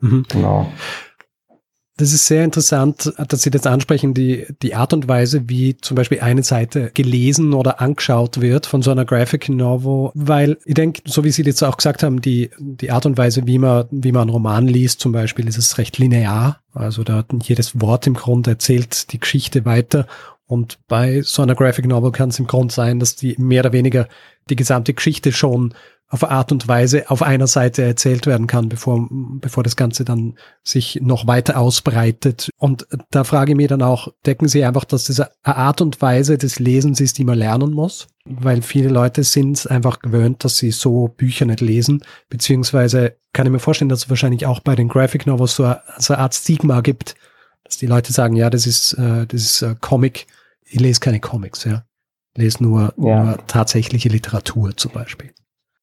Mhm. 0.00 0.24
Genau. 0.28 0.66
Das 1.98 2.12
ist 2.12 2.26
sehr 2.26 2.44
interessant, 2.44 3.12
dass 3.16 3.42
Sie 3.42 3.50
das 3.50 3.66
ansprechen, 3.66 4.14
die, 4.14 4.46
die 4.62 4.76
Art 4.76 4.92
und 4.92 5.08
Weise, 5.08 5.48
wie 5.48 5.76
zum 5.78 5.96
Beispiel 5.96 6.20
eine 6.20 6.44
Seite 6.44 6.92
gelesen 6.94 7.54
oder 7.54 7.80
angeschaut 7.80 8.40
wird 8.40 8.66
von 8.66 8.82
so 8.82 8.92
einer 8.92 9.04
Graphic 9.04 9.48
Novel, 9.48 10.12
weil 10.14 10.58
ich 10.64 10.74
denke, 10.74 11.02
so 11.06 11.24
wie 11.24 11.32
Sie 11.32 11.42
jetzt 11.42 11.64
auch 11.64 11.76
gesagt 11.76 12.04
haben, 12.04 12.20
die, 12.20 12.50
die 12.60 12.92
Art 12.92 13.04
und 13.04 13.18
Weise, 13.18 13.48
wie 13.48 13.58
man, 13.58 13.86
wie 13.90 14.12
man 14.12 14.22
einen 14.22 14.30
Roman 14.30 14.68
liest 14.68 15.00
zum 15.00 15.10
Beispiel, 15.10 15.48
ist 15.48 15.58
es 15.58 15.76
recht 15.76 15.98
linear. 15.98 16.60
Also 16.72 17.02
da 17.02 17.24
jedes 17.42 17.80
Wort 17.80 18.06
im 18.06 18.14
Grunde 18.14 18.50
erzählt 18.50 19.12
die 19.12 19.18
Geschichte 19.18 19.64
weiter 19.64 20.06
und 20.48 20.78
bei 20.88 21.20
so 21.22 21.42
einer 21.42 21.54
Graphic 21.54 21.86
Novel 21.86 22.10
kann 22.10 22.30
es 22.30 22.38
im 22.38 22.46
Grunde 22.46 22.72
sein, 22.72 22.98
dass 22.98 23.14
die 23.14 23.36
mehr 23.38 23.60
oder 23.60 23.72
weniger 23.72 24.08
die 24.48 24.56
gesamte 24.56 24.94
Geschichte 24.94 25.30
schon 25.30 25.74
auf 26.10 26.24
Art 26.24 26.52
und 26.52 26.66
Weise 26.66 27.10
auf 27.10 27.22
einer 27.22 27.46
Seite 27.46 27.82
erzählt 27.82 28.26
werden 28.26 28.46
kann, 28.46 28.70
bevor, 28.70 29.06
bevor 29.10 29.62
das 29.62 29.76
Ganze 29.76 30.06
dann 30.06 30.38
sich 30.64 31.00
noch 31.02 31.26
weiter 31.26 31.58
ausbreitet. 31.60 32.48
Und 32.56 32.86
da 33.10 33.24
frage 33.24 33.52
ich 33.52 33.56
mich 33.58 33.68
dann 33.68 33.82
auch, 33.82 34.08
decken 34.24 34.48
Sie 34.48 34.64
einfach, 34.64 34.86
dass 34.86 35.04
das 35.04 35.20
eine 35.20 35.56
Art 35.56 35.82
und 35.82 36.00
Weise 36.00 36.38
des 36.38 36.58
Lesens 36.58 37.02
ist, 37.02 37.18
die 37.18 37.24
man 37.24 37.36
lernen 37.36 37.72
muss? 37.72 38.08
Weil 38.24 38.62
viele 38.62 38.88
Leute 38.88 39.22
sind 39.22 39.70
einfach 39.70 40.00
gewöhnt, 40.00 40.44
dass 40.44 40.56
sie 40.56 40.70
so 40.70 41.08
Bücher 41.08 41.44
nicht 41.44 41.60
lesen, 41.60 42.02
beziehungsweise 42.30 43.16
kann 43.34 43.46
ich 43.46 43.52
mir 43.52 43.58
vorstellen, 43.58 43.90
dass 43.90 44.04
es 44.04 44.10
wahrscheinlich 44.10 44.46
auch 44.46 44.60
bei 44.60 44.74
den 44.74 44.88
Graphic 44.88 45.26
Novels 45.26 45.56
so 45.56 45.64
eine, 45.64 45.82
so 45.98 46.14
eine 46.14 46.22
Art 46.22 46.34
Stigma 46.34 46.80
gibt, 46.80 47.16
dass 47.64 47.76
die 47.76 47.86
Leute 47.86 48.14
sagen, 48.14 48.34
ja, 48.34 48.48
das 48.48 48.66
ist, 48.66 48.94
äh, 48.94 49.26
das 49.26 49.42
ist 49.42 49.62
äh, 49.62 49.74
Comic, 49.80 50.26
ich 50.70 50.80
lese 50.80 51.00
keine 51.00 51.20
Comics, 51.20 51.64
ja. 51.64 51.84
Ich 52.34 52.42
lese 52.42 52.62
nur, 52.62 52.92
ja. 52.96 53.24
nur 53.24 53.46
tatsächliche 53.46 54.08
Literatur 54.08 54.76
zum 54.76 54.92
Beispiel. 54.92 55.32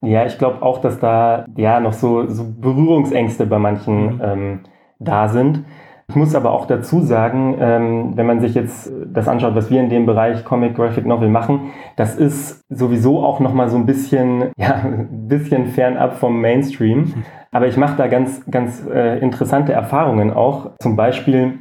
Ja, 0.02 0.26
ich 0.26 0.38
glaube 0.38 0.62
auch, 0.62 0.80
dass 0.80 1.00
da 1.00 1.46
ja 1.56 1.80
noch 1.80 1.94
so, 1.94 2.28
so 2.28 2.46
Berührungsängste 2.60 3.46
bei 3.46 3.60
manchen 3.60 4.16
mhm. 4.16 4.22
ähm, 4.24 4.60
da 5.00 5.28
sind. 5.28 5.66
Ich 6.08 6.16
muss 6.16 6.36
aber 6.36 6.52
auch 6.52 6.68
dazu 6.68 7.02
sagen, 7.02 7.58
ähm, 7.60 8.12
wenn 8.16 8.28
man 8.28 8.40
sich 8.40 8.54
jetzt 8.54 8.92
das 9.08 9.28
anschaut, 9.28 9.56
was 9.56 9.72
wir 9.72 9.82
in 9.82 9.90
dem 9.90 10.06
Bereich 10.06 10.46
Comic 10.46 10.76
Graphic 10.76 11.06
Novel 11.08 11.30
machen, 11.30 11.72
das 11.96 12.16
ist 12.16 12.62
sowieso 12.70 13.24
auch 13.24 13.40
noch 13.40 13.54
mal 13.54 13.70
so 13.70 13.78
ein 13.78 13.88
bisschen, 13.88 14.52
ja, 14.58 14.76
ein 14.84 15.28
bisschen 15.28 15.68
fernab 15.68 16.18
vom 16.18 16.40
Mainstream. 16.40 17.00
Mhm. 17.00 17.26
Aber 17.52 17.68
ich 17.68 17.78
mache 17.78 17.98
da 17.98 18.08
ganz, 18.08 18.46
ganz 18.52 18.86
äh, 18.86 19.18
interessante 19.20 19.74
Erfahrungen 19.74 20.32
auch. 20.32 20.72
Zum 20.80 20.96
Beispiel, 20.96 21.60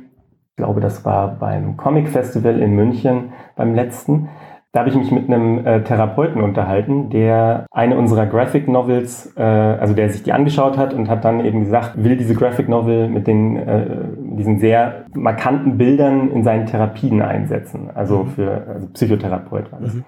ich 0.54 0.62
glaube, 0.62 0.80
das 0.80 1.04
war 1.04 1.34
beim 1.40 1.76
Comic 1.76 2.08
Festival 2.08 2.60
in 2.60 2.76
München 2.76 3.32
beim 3.56 3.74
letzten. 3.74 4.28
Da 4.70 4.80
habe 4.80 4.88
ich 4.88 4.94
mich 4.94 5.10
mit 5.10 5.28
einem 5.28 5.66
äh, 5.66 5.82
Therapeuten 5.82 6.40
unterhalten, 6.40 7.10
der 7.10 7.66
eine 7.72 7.96
unserer 7.96 8.26
Graphic 8.26 8.68
Novels, 8.68 9.34
äh, 9.36 9.42
also 9.42 9.94
der 9.94 10.10
sich 10.10 10.22
die 10.22 10.32
angeschaut 10.32 10.78
hat 10.78 10.94
und 10.94 11.08
hat 11.08 11.24
dann 11.24 11.44
eben 11.44 11.64
gesagt, 11.64 12.04
will 12.04 12.16
diese 12.16 12.36
Graphic 12.36 12.68
Novel 12.68 13.08
mit 13.08 13.26
den 13.26 13.56
äh, 13.56 13.84
diesen 14.16 14.60
sehr 14.60 15.06
markanten 15.12 15.76
Bildern 15.76 16.30
in 16.30 16.44
seinen 16.44 16.66
Therapien 16.66 17.20
einsetzen. 17.20 17.90
Also 17.92 18.22
mhm. 18.22 18.28
für 18.28 18.64
also 18.68 18.86
Psychotherapeut 18.92 19.72
war 19.72 19.80
das. 19.80 19.94
Mhm. 19.94 20.04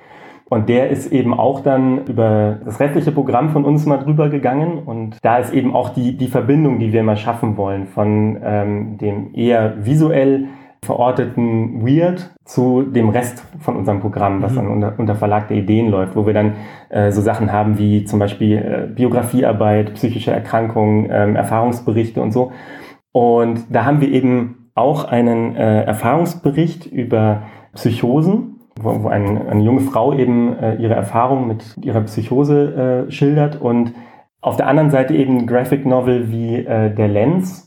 Und 0.49 0.69
der 0.69 0.91
ist 0.91 1.12
eben 1.12 1.35
auch 1.35 1.61
dann 1.61 2.05
über 2.07 2.59
das 2.65 2.79
restliche 2.79 3.11
Programm 3.11 3.50
von 3.50 3.65
uns 3.65 3.85
mal 3.85 3.97
drüber 3.97 4.29
gegangen. 4.29 4.79
Und 4.79 5.19
da 5.23 5.38
ist 5.38 5.53
eben 5.53 5.75
auch 5.75 5.88
die, 5.88 6.17
die 6.17 6.29
Verbindung, 6.29 6.79
die 6.79 6.93
wir 6.93 7.03
mal 7.03 7.17
schaffen 7.17 7.57
wollen, 7.57 7.87
von 7.87 8.38
ähm, 8.43 8.99
dem 8.99 9.35
eher 9.35 9.85
visuell 9.85 10.47
verorteten 10.83 11.85
Weird 11.85 12.31
zu 12.45 12.83
dem 12.83 13.09
Rest 13.09 13.45
von 13.59 13.75
unserem 13.75 14.00
Programm, 14.00 14.41
was 14.41 14.53
mhm. 14.53 14.57
dann 14.57 14.69
unter, 14.69 14.95
unter 14.99 15.15
Verlag 15.17 15.49
der 15.49 15.57
Ideen 15.57 15.91
läuft, 15.91 16.15
wo 16.15 16.26
wir 16.26 16.35
dann 16.35 16.55
äh, 16.91 17.11
so 17.11 17.21
Sachen 17.21 17.50
haben 17.50 17.76
wie 17.79 18.05
zum 18.05 18.21
Beispiel 18.21 18.57
äh, 18.57 18.87
Biografiearbeit, 18.95 19.95
psychische 19.95 20.31
Erkrankungen, 20.31 21.09
ähm, 21.11 21.35
Erfahrungsberichte 21.35 22.23
und 22.23 22.33
so. 22.33 22.53
Und 23.11 23.65
da 23.71 23.85
haben 23.85 24.00
wir 24.00 24.12
eben 24.12 24.71
auch 24.76 25.05
einen 25.05 25.57
äh, 25.57 25.83
Erfahrungsbericht 25.83 26.87
über 26.87 27.43
Psychosen, 27.75 28.56
wo, 28.80 29.04
wo 29.04 29.09
ein, 29.09 29.49
eine 29.49 29.62
junge 29.62 29.80
Frau 29.80 30.12
eben 30.12 30.56
äh, 30.59 30.76
ihre 30.76 30.95
Erfahrung 30.95 31.47
mit 31.47 31.76
ihrer 31.83 32.02
Psychose 32.02 33.06
äh, 33.06 33.11
schildert 33.11 33.61
und 33.61 33.92
auf 34.40 34.56
der 34.56 34.68
anderen 34.68 34.90
Seite 34.90 35.14
eben 35.14 35.47
Graphic 35.47 35.87
Novel 35.87 36.30
wie 36.30 36.56
äh, 36.56 36.95
Der 36.95 37.09
Lens, 37.09 37.66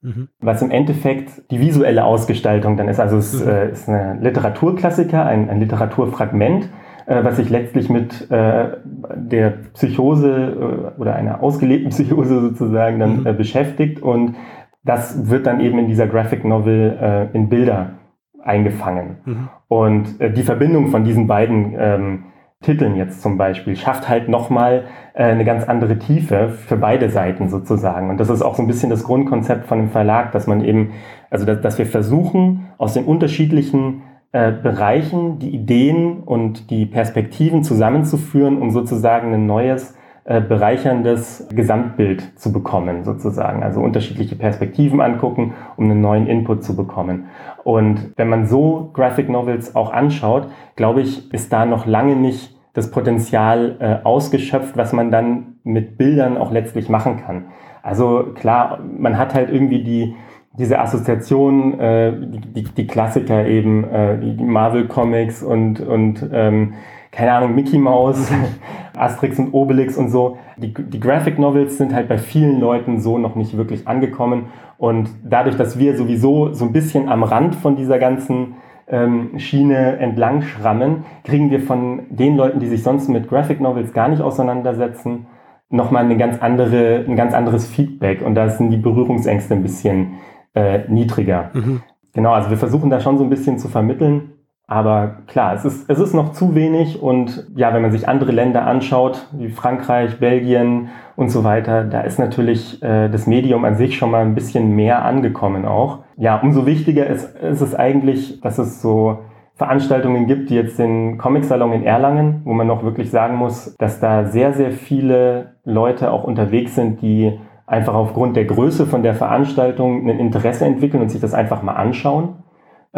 Mhm. 0.00 0.28
Was 0.40 0.62
im 0.62 0.70
Endeffekt 0.70 1.50
die 1.50 1.60
visuelle 1.60 2.04
Ausgestaltung 2.04 2.76
dann 2.76 2.88
ist. 2.88 3.00
Also 3.00 3.16
es 3.16 3.44
mhm. 3.44 3.50
äh, 3.50 3.70
ist 3.70 3.88
ein 3.88 4.22
Literaturklassiker, 4.22 5.24
ein, 5.24 5.50
ein 5.50 5.58
Literaturfragment, 5.58 6.68
äh, 7.06 7.24
was 7.24 7.36
sich 7.36 7.50
letztlich 7.50 7.88
mit 7.88 8.30
äh, 8.30 8.76
der 9.14 9.50
Psychose 9.74 10.94
äh, 10.96 11.00
oder 11.00 11.16
einer 11.16 11.42
ausgelebten 11.42 11.90
Psychose 11.90 12.40
sozusagen 12.40 13.00
dann 13.00 13.20
mhm. 13.20 13.26
Äh, 13.26 13.32
beschäftigt. 13.32 14.00
Und 14.00 14.36
das 14.84 15.28
wird 15.28 15.46
dann 15.46 15.60
eben 15.60 15.78
in 15.80 15.88
dieser 15.88 16.06
Graphic 16.06 16.44
Novel 16.44 16.96
äh, 17.00 17.36
in 17.36 17.48
Bilder 17.48 17.97
eingefangen. 18.42 19.18
Mhm. 19.24 19.48
Und 19.68 20.06
die 20.20 20.42
Verbindung 20.42 20.88
von 20.88 21.04
diesen 21.04 21.26
beiden 21.26 21.74
ähm, 21.78 22.24
Titeln 22.60 22.96
jetzt 22.96 23.22
zum 23.22 23.38
Beispiel 23.38 23.76
schafft 23.76 24.08
halt 24.08 24.28
nochmal 24.28 24.84
äh, 25.14 25.24
eine 25.24 25.44
ganz 25.44 25.64
andere 25.64 25.98
Tiefe 25.98 26.48
für 26.48 26.76
beide 26.76 27.08
Seiten 27.08 27.48
sozusagen. 27.48 28.10
Und 28.10 28.18
das 28.18 28.30
ist 28.30 28.42
auch 28.42 28.56
so 28.56 28.62
ein 28.62 28.66
bisschen 28.66 28.90
das 28.90 29.04
Grundkonzept 29.04 29.66
von 29.66 29.78
dem 29.78 29.90
Verlag, 29.90 30.32
dass 30.32 30.48
man 30.48 30.64
eben, 30.64 30.92
also 31.30 31.46
dass, 31.46 31.60
dass 31.60 31.78
wir 31.78 31.86
versuchen, 31.86 32.66
aus 32.76 32.94
den 32.94 33.04
unterschiedlichen 33.04 34.02
äh, 34.32 34.50
Bereichen 34.50 35.38
die 35.38 35.50
Ideen 35.50 36.20
und 36.20 36.70
die 36.70 36.84
Perspektiven 36.84 37.62
zusammenzuführen, 37.62 38.60
um 38.60 38.70
sozusagen 38.72 39.32
ein 39.32 39.46
neues 39.46 39.96
äh, 40.28 40.42
bereicherndes 40.42 41.48
Gesamtbild 41.50 42.38
zu 42.38 42.52
bekommen, 42.52 43.02
sozusagen. 43.02 43.62
Also 43.62 43.80
unterschiedliche 43.80 44.36
Perspektiven 44.36 45.00
angucken, 45.00 45.54
um 45.76 45.86
einen 45.86 46.02
neuen 46.02 46.26
Input 46.26 46.62
zu 46.62 46.76
bekommen. 46.76 47.30
Und 47.64 48.12
wenn 48.16 48.28
man 48.28 48.44
so 48.44 48.90
Graphic 48.92 49.30
Novels 49.30 49.74
auch 49.74 49.90
anschaut, 49.90 50.48
glaube 50.76 51.00
ich, 51.00 51.32
ist 51.32 51.50
da 51.50 51.64
noch 51.64 51.86
lange 51.86 52.14
nicht 52.14 52.54
das 52.74 52.90
Potenzial 52.90 53.76
äh, 53.80 54.04
ausgeschöpft, 54.06 54.76
was 54.76 54.92
man 54.92 55.10
dann 55.10 55.54
mit 55.64 55.96
Bildern 55.96 56.36
auch 56.36 56.52
letztlich 56.52 56.90
machen 56.90 57.22
kann. 57.24 57.46
Also 57.82 58.34
klar, 58.34 58.80
man 58.98 59.16
hat 59.16 59.32
halt 59.32 59.48
irgendwie 59.50 59.82
die, 59.82 60.14
diese 60.58 60.78
Assoziation, 60.78 61.80
äh, 61.80 62.12
die, 62.54 62.64
die 62.64 62.86
Klassiker 62.86 63.46
eben, 63.46 63.84
äh, 63.84 64.18
die 64.18 64.44
Marvel 64.44 64.88
Comics 64.88 65.42
und, 65.42 65.80
und 65.80 66.28
ähm, 66.34 66.74
keine 67.10 67.32
Ahnung, 67.32 67.54
Mickey 67.54 67.78
Mouse, 67.78 68.30
Asterix 68.96 69.38
und 69.38 69.52
Obelix 69.52 69.96
und 69.96 70.10
so. 70.10 70.38
Die, 70.56 70.74
die 70.74 71.00
Graphic 71.00 71.38
Novels 71.38 71.78
sind 71.78 71.94
halt 71.94 72.08
bei 72.08 72.18
vielen 72.18 72.60
Leuten 72.60 73.00
so 73.00 73.18
noch 73.18 73.34
nicht 73.34 73.56
wirklich 73.56 73.86
angekommen. 73.86 74.46
Und 74.76 75.10
dadurch, 75.24 75.56
dass 75.56 75.78
wir 75.78 75.96
sowieso 75.96 76.52
so 76.52 76.64
ein 76.64 76.72
bisschen 76.72 77.08
am 77.08 77.22
Rand 77.22 77.54
von 77.54 77.76
dieser 77.76 77.98
ganzen 77.98 78.54
ähm, 78.86 79.38
Schiene 79.38 79.98
entlang 79.98 80.42
schrammen, 80.42 81.04
kriegen 81.24 81.50
wir 81.50 81.60
von 81.60 82.02
den 82.10 82.36
Leuten, 82.36 82.60
die 82.60 82.66
sich 82.66 82.82
sonst 82.82 83.08
mit 83.08 83.28
Graphic 83.28 83.60
Novels 83.60 83.92
gar 83.92 84.08
nicht 84.08 84.22
auseinandersetzen, 84.22 85.26
nochmal 85.70 86.04
eine 86.04 86.16
ganz 86.16 86.40
andere, 86.40 87.04
ein 87.06 87.16
ganz 87.16 87.34
anderes 87.34 87.66
Feedback. 87.66 88.22
Und 88.24 88.34
da 88.34 88.48
sind 88.48 88.70
die 88.70 88.76
Berührungsängste 88.78 89.54
ein 89.54 89.62
bisschen 89.62 90.14
äh, 90.54 90.80
niedriger. 90.88 91.50
Mhm. 91.52 91.82
Genau, 92.14 92.32
also 92.32 92.50
wir 92.50 92.56
versuchen 92.56 92.90
da 92.90 93.00
schon 93.00 93.18
so 93.18 93.24
ein 93.24 93.30
bisschen 93.30 93.58
zu 93.58 93.68
vermitteln. 93.68 94.32
Aber 94.70 95.16
klar, 95.26 95.54
es 95.54 95.64
ist, 95.64 95.88
es 95.88 95.98
ist 95.98 96.12
noch 96.12 96.32
zu 96.32 96.54
wenig 96.54 97.02
und 97.02 97.46
ja, 97.56 97.72
wenn 97.72 97.80
man 97.80 97.90
sich 97.90 98.06
andere 98.06 98.32
Länder 98.32 98.66
anschaut, 98.66 99.26
wie 99.32 99.48
Frankreich, 99.48 100.20
Belgien 100.20 100.90
und 101.16 101.30
so 101.30 101.42
weiter, 101.42 101.84
da 101.84 102.02
ist 102.02 102.18
natürlich 102.18 102.82
äh, 102.82 103.08
das 103.08 103.26
Medium 103.26 103.64
an 103.64 103.76
sich 103.76 103.96
schon 103.96 104.10
mal 104.10 104.20
ein 104.20 104.34
bisschen 104.34 104.76
mehr 104.76 105.06
angekommen 105.06 105.64
auch. 105.64 106.00
Ja, 106.18 106.36
umso 106.36 106.66
wichtiger 106.66 107.06
ist, 107.06 107.34
ist 107.38 107.62
es 107.62 107.74
eigentlich, 107.74 108.42
dass 108.42 108.58
es 108.58 108.82
so 108.82 109.20
Veranstaltungen 109.54 110.26
gibt, 110.26 110.50
wie 110.50 110.56
jetzt 110.56 110.78
den 110.78 111.16
Comic-Salon 111.16 111.72
in 111.72 111.82
Erlangen, 111.82 112.42
wo 112.44 112.52
man 112.52 112.66
noch 112.66 112.84
wirklich 112.84 113.10
sagen 113.10 113.36
muss, 113.36 113.74
dass 113.78 114.00
da 114.00 114.26
sehr, 114.26 114.52
sehr 114.52 114.70
viele 114.70 115.54
Leute 115.64 116.12
auch 116.12 116.24
unterwegs 116.24 116.74
sind, 116.74 117.00
die 117.00 117.40
einfach 117.66 117.94
aufgrund 117.94 118.36
der 118.36 118.44
Größe 118.44 118.84
von 118.84 119.02
der 119.02 119.14
Veranstaltung 119.14 120.06
ein 120.06 120.18
Interesse 120.18 120.66
entwickeln 120.66 121.02
und 121.02 121.08
sich 121.08 121.22
das 121.22 121.32
einfach 121.32 121.62
mal 121.62 121.72
anschauen 121.72 122.34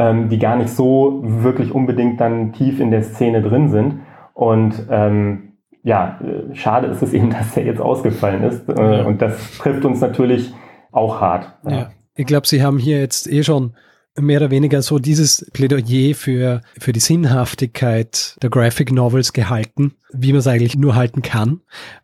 ähm, 0.00 0.30
die 0.30 0.38
gar 0.38 0.56
nicht 0.56 0.70
so 0.70 1.20
wirklich 1.22 1.72
unbedingt 1.72 2.20
dann 2.20 2.54
tief 2.54 2.80
in 2.80 2.90
der 2.90 3.02
Szene 3.02 3.42
drin 3.42 3.68
sind. 3.68 4.00
Und 4.32 4.86
ähm, 4.88 5.52
ja, 5.82 6.18
äh, 6.22 6.54
schade 6.54 6.86
ist 6.86 7.02
es 7.02 7.12
eben, 7.18 7.28
dass 7.28 7.52
der 7.52 7.64
jetzt 7.64 7.82
ausgefallen 7.82 8.42
ist. 8.44 8.66
Äh, 8.68 8.98
ja. 8.98 9.04
Und 9.04 9.20
das 9.20 9.58
trifft 9.58 9.84
uns 9.84 10.00
natürlich 10.00 10.54
auch 10.90 11.20
hart. 11.20 11.52
Ja. 11.64 11.70
ja. 11.70 11.90
Ich 12.14 12.26
glaube, 12.26 12.46
Sie 12.46 12.62
haben 12.62 12.78
hier 12.78 12.98
jetzt 12.98 13.30
eh 13.30 13.42
schon 13.42 13.74
mehr 14.18 14.40
oder 14.40 14.50
weniger 14.50 14.80
so 14.82 14.98
dieses 14.98 15.48
Plädoyer 15.52 16.14
für, 16.14 16.62
für 16.78 16.92
die 16.92 17.00
Sinnhaftigkeit 17.00 18.36
der 18.42 18.50
Graphic 18.50 18.92
Novels 18.92 19.32
gehalten, 19.34 19.92
wie 20.12 20.32
man 20.32 20.40
es 20.40 20.46
eigentlich 20.46 20.76
nur 20.76 20.94
halten 20.94 21.20
kann. 21.22 21.60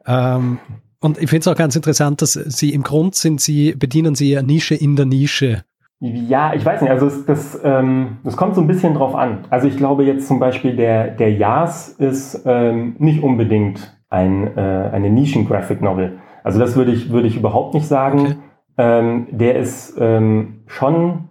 Ähm, 0.06 0.58
und 1.00 1.18
ich 1.18 1.30
finde 1.30 1.40
es 1.40 1.48
auch 1.48 1.56
ganz 1.56 1.76
interessant, 1.76 2.20
dass 2.20 2.34
Sie 2.34 2.72
im 2.74 2.82
Grund 2.82 3.14
sind, 3.14 3.40
Sie 3.40 3.74
bedienen 3.74 4.14
Sie 4.14 4.36
eine 4.36 4.46
Nische 4.46 4.74
in 4.74 4.96
der 4.96 5.06
Nische 5.06 5.64
ja, 6.00 6.52
ich 6.54 6.64
weiß 6.64 6.82
nicht, 6.82 6.90
also 6.90 7.06
es, 7.06 7.24
das, 7.24 7.60
ähm, 7.64 8.18
das 8.22 8.36
kommt 8.36 8.54
so 8.54 8.60
ein 8.60 8.66
bisschen 8.66 8.94
drauf 8.94 9.14
an. 9.14 9.44
Also 9.48 9.66
ich 9.66 9.76
glaube 9.76 10.04
jetzt 10.04 10.28
zum 10.28 10.38
Beispiel 10.38 10.76
der, 10.76 11.08
der 11.08 11.32
Yas 11.32 11.88
ist 11.88 12.42
ähm, 12.44 12.96
nicht 12.98 13.22
unbedingt 13.22 13.98
ein, 14.10 14.56
äh, 14.56 14.90
eine 14.92 15.10
Nischen-Graphic 15.10 15.80
Novel. 15.80 16.18
Also 16.44 16.58
das 16.58 16.76
würde 16.76 16.92
ich, 16.92 17.10
würde 17.10 17.28
ich 17.28 17.36
überhaupt 17.36 17.74
nicht 17.74 17.86
sagen. 17.86 18.20
Okay. 18.20 18.36
ähm, 18.78 19.26
der 19.30 19.56
ist 19.56 19.96
ähm, 19.98 20.64
schon, 20.66 21.30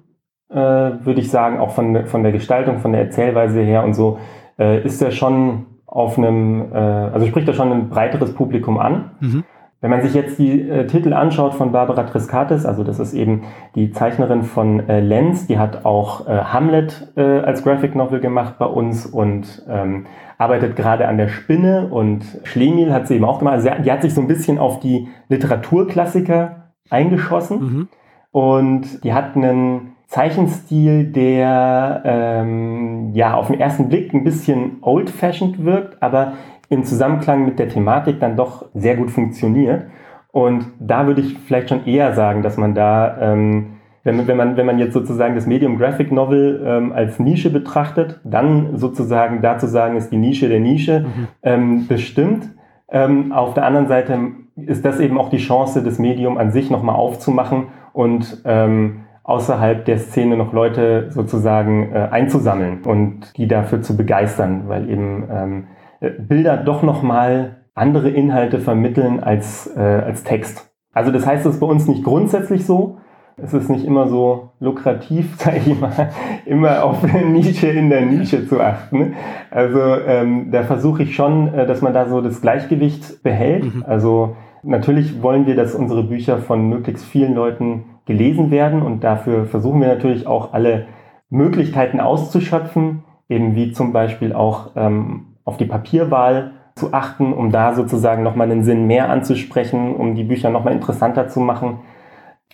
äh, 0.50 0.56
würde 0.56 1.20
ich 1.20 1.30
sagen, 1.30 1.60
auch 1.60 1.72
von, 1.72 2.06
von 2.08 2.24
der 2.24 2.32
Gestaltung, 2.32 2.80
von 2.80 2.92
der 2.92 3.02
Erzählweise 3.02 3.62
her 3.62 3.84
und 3.84 3.94
so, 3.94 4.18
äh, 4.58 4.84
ist 4.84 5.02
er 5.02 5.12
schon 5.12 5.68
auf 5.86 6.18
einem, 6.18 6.74
äh, 6.74 6.78
also 6.78 7.28
spricht 7.28 7.48
er 7.48 7.54
schon 7.54 7.72
ein 7.72 7.90
breiteres 7.90 8.34
Publikum 8.34 8.80
an. 8.80 9.12
Mhm. 9.20 9.44
Wenn 9.86 9.92
man 9.92 10.02
sich 10.02 10.16
jetzt 10.16 10.40
die 10.40 10.68
äh, 10.68 10.88
Titel 10.88 11.14
anschaut 11.14 11.54
von 11.54 11.72
Barbara 11.72 12.06
Triskatis, 12.06 12.66
also 12.66 12.84
das 12.84 12.98
ist 12.98 13.14
eben 13.14 13.44
die 13.76 13.92
Zeichnerin 13.92 14.42
von 14.42 14.90
äh, 14.90 15.00
Lenz, 15.00 15.46
die 15.46 15.60
hat 15.60 15.86
auch 15.86 16.28
äh, 16.28 16.32
Hamlet 16.32 17.14
äh, 17.16 17.22
als 17.22 17.64
Graphic 17.64 17.94
Novel 17.94 18.20
gemacht 18.20 18.56
bei 18.58 18.66
uns 18.66 19.06
und 19.06 19.64
ähm, 19.70 20.08
arbeitet 20.40 20.76
gerade 20.76 21.08
an 21.08 21.20
der 21.20 21.28
Spinne 21.28 21.90
und 21.92 22.26
Schlemiel 22.46 22.92
hat 22.92 23.08
sie 23.08 23.14
eben 23.14 23.26
auch 23.26 23.38
gemacht. 23.38 23.58
Also 23.58 23.70
die 23.84 23.92
hat 23.92 24.02
sich 24.02 24.16
so 24.16 24.22
ein 24.22 24.28
bisschen 24.28 24.58
auf 24.58 24.80
die 24.80 25.08
Literaturklassiker 25.30 26.72
eingeschossen 26.90 27.60
mhm. 27.60 27.88
und 28.32 29.04
die 29.04 29.14
hat 29.14 29.36
einen 29.36 29.92
Zeichenstil, 30.08 31.12
der 31.12 32.02
ähm, 32.06 33.12
ja 33.14 33.36
auf 33.36 33.48
den 33.48 33.60
ersten 33.60 33.90
Blick 33.90 34.14
ein 34.16 34.24
bisschen 34.24 34.78
old-fashioned 34.82 35.64
wirkt, 35.64 36.02
aber 36.02 36.34
im 36.70 36.84
Zusammenklang 36.84 37.46
mit 37.46 37.60
der 37.60 37.70
Thematik 37.70 38.20
dann 38.20 38.36
doch 38.36 38.66
sehr 38.74 38.96
gut 38.96 39.12
funktioniert. 39.12 39.86
Und 40.32 40.66
da 40.80 41.08
würde 41.08 41.22
ich 41.22 41.38
vielleicht 41.40 41.70
schon 41.70 41.86
eher 41.86 42.14
sagen, 42.14 42.42
dass 42.42 42.58
man 42.58 42.76
da, 42.76 43.18
ähm, 43.22 43.78
wenn, 44.04 44.28
wenn, 44.28 44.38
man, 44.38 44.58
wenn 44.58 44.66
man 44.66 44.80
jetzt 44.80 44.94
sozusagen 44.94 45.36
das 45.36 45.48
Medium 45.48 45.78
Graphic 45.78 46.12
Novel 46.12 46.62
ähm, 46.66 46.92
als 46.92 47.20
Nische 47.20 47.50
betrachtet, 47.50 48.20
dann 48.24 48.78
sozusagen 48.78 49.42
dazu 49.42 49.66
sagen, 49.68 49.96
ist 49.96 50.12
die 50.12 50.18
Nische 50.18 50.50
der 50.50 50.60
Nische 50.60 51.02
mhm. 51.02 51.28
ähm, 51.44 51.88
bestimmt. 51.88 52.50
Ähm, 52.90 53.32
auf 53.32 53.54
der 53.54 53.66
anderen 53.66 53.88
Seite 53.88 54.18
ist 54.58 54.84
das 54.84 55.00
eben 55.00 55.18
auch 55.18 55.30
die 55.30 55.38
Chance, 55.38 55.84
das 55.84 56.00
Medium 56.00 56.38
an 56.38 56.52
sich 56.52 56.70
nochmal 56.70 56.96
aufzumachen 56.96 57.68
und 57.94 58.42
ähm, 58.46 59.06
außerhalb 59.24 59.86
der 59.86 59.98
Szene 59.98 60.38
noch 60.38 60.54
Leute 60.54 61.08
sozusagen 61.12 61.92
äh, 61.92 62.10
einzusammeln 62.12 62.84
und 62.84 63.36
die 63.38 63.48
dafür 63.48 63.82
zu 63.82 63.98
begeistern, 63.98 64.64
weil 64.68 64.90
eben 64.90 65.24
ähm, 65.32 65.64
äh, 65.64 65.75
Bilder 66.10 66.58
doch 66.58 66.84
nochmal 66.84 67.58
andere 67.74 68.10
Inhalte 68.10 68.60
vermitteln 68.60 69.20
als, 69.22 69.72
äh, 69.76 69.80
als 69.80 70.24
Text. 70.24 70.72
Also 70.94 71.12
das 71.12 71.28
heißt, 71.28 71.46
es 71.46 71.56
ist 71.56 71.60
bei 71.60 71.68
uns 71.68 71.88
nicht 71.88 72.04
grundsätzlich 72.04 72.66
so. 72.66 72.98
Es 73.38 73.54
ist 73.54 73.70
nicht 73.70 73.84
immer 73.84 74.08
so 74.08 74.52
lukrativ, 74.62 75.36
sage 75.38 75.58
ich 75.58 75.80
mal, 75.80 76.10
immer 76.46 76.86
auf 76.86 77.04
Nische 77.04 77.68
in 77.68 77.90
der 77.90 78.06
Nische 78.06 78.48
zu 78.48 78.62
achten. 78.62 79.14
Also 79.52 79.80
ähm, 80.08 80.52
da 80.52 80.64
versuche 80.64 81.04
ich 81.04 81.16
schon, 81.16 81.54
äh, 81.54 81.68
dass 81.68 81.82
man 81.82 81.94
da 81.94 82.08
so 82.08 82.22
das 82.22 82.42
Gleichgewicht 82.42 83.24
behält. 83.24 83.76
Mhm. 83.76 83.84
Also 83.86 84.38
natürlich 84.64 85.22
wollen 85.22 85.46
wir, 85.46 85.56
dass 85.56 85.76
unsere 85.76 86.04
Bücher 86.04 86.38
von 86.38 86.70
möglichst 86.70 87.04
vielen 87.04 87.36
Leuten 87.36 87.84
gelesen 88.06 88.52
werden 88.52 88.82
und 88.82 89.04
dafür 89.04 89.46
versuchen 89.46 89.82
wir 89.82 89.88
natürlich 89.90 90.28
auch 90.28 90.54
alle 90.54 90.86
Möglichkeiten 91.30 92.00
auszuschöpfen, 92.00 93.04
eben 93.28 93.56
wie 93.56 93.72
zum 93.72 93.92
Beispiel 93.92 94.32
auch 94.32 94.72
ähm, 94.76 95.35
auf 95.46 95.58
die 95.58 95.66
Papierwahl 95.66 96.52
zu 96.76 96.94
achten, 96.94 97.32
um 97.32 97.52
da 97.52 97.74
sozusagen 97.74 98.24
nochmal 98.24 98.52
einen 98.52 98.64
Sinn 98.64 98.86
mehr 98.86 99.10
anzusprechen, 99.10 99.96
um 99.96 100.16
die 100.16 100.26
Bücher 100.26 100.50
nochmal 100.50 100.74
interessanter 100.74 101.30
zu 101.30 101.40
machen. 101.40 101.80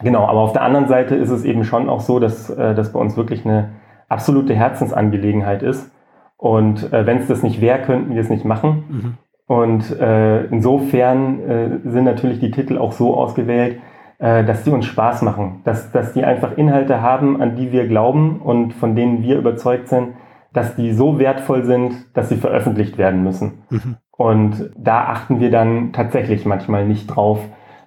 Genau, 0.02 0.28
aber 0.28 0.42
auf 0.42 0.54
der 0.54 0.62
anderen 0.62 0.88
Seite 0.88 1.16
ist 1.16 1.32
es 1.32 1.44
eben 1.44 1.64
schon 1.64 1.90
auch 1.90 2.02
so, 2.02 2.20
dass 2.20 2.50
äh, 2.50 2.76
das 2.76 2.94
bei 2.94 3.00
uns 3.00 3.18
wirklich 3.18 3.46
eine 3.46 3.70
absolute 4.10 4.54
Herzensangelegenheit 4.54 5.64
ist. 5.64 5.92
Und 6.38 6.92
äh, 6.92 7.06
wenn 7.06 7.18
es 7.18 7.28
das 7.28 7.44
nicht 7.44 7.62
wäre, 7.62 7.82
könnten 7.82 8.14
wir 8.14 8.22
es 8.22 8.30
nicht 8.30 8.46
machen. 8.46 8.84
Mhm. 8.90 9.18
Und 9.48 10.00
äh, 10.00 10.46
insofern 10.46 11.40
äh, 11.40 11.70
sind 11.84 12.06
natürlich 12.06 12.40
die 12.40 12.52
Titel 12.52 12.78
auch 12.78 12.94
so 12.94 13.16
ausgewählt, 13.16 13.80
äh, 14.18 14.44
dass 14.44 14.64
die 14.64 14.72
uns 14.72 14.86
Spaß 14.86 15.24
machen, 15.24 15.62
dass, 15.66 15.92
dass 15.92 16.14
die 16.14 16.24
einfach 16.24 16.58
Inhalte 16.58 17.02
haben, 17.02 17.42
an 17.42 17.56
die 17.56 17.72
wir 17.72 17.88
glauben 17.88 18.40
und 18.40 18.74
von 18.74 18.96
denen 18.96 19.24
wir 19.24 19.38
überzeugt 19.38 19.90
sind, 19.90 20.10
dass 20.54 20.76
die 20.76 20.92
so 20.94 21.20
wertvoll 21.20 21.64
sind, 21.64 21.94
dass 22.14 22.30
sie 22.30 22.36
veröffentlicht 22.36 22.98
werden 22.98 23.24
müssen. 23.24 23.64
Mhm. 23.70 23.98
Und 24.12 24.72
da 24.78 25.06
achten 25.06 25.40
wir 25.40 25.50
dann 25.50 25.94
tatsächlich 25.94 26.46
manchmal 26.46 26.86
nicht 26.86 27.08
drauf, 27.08 27.40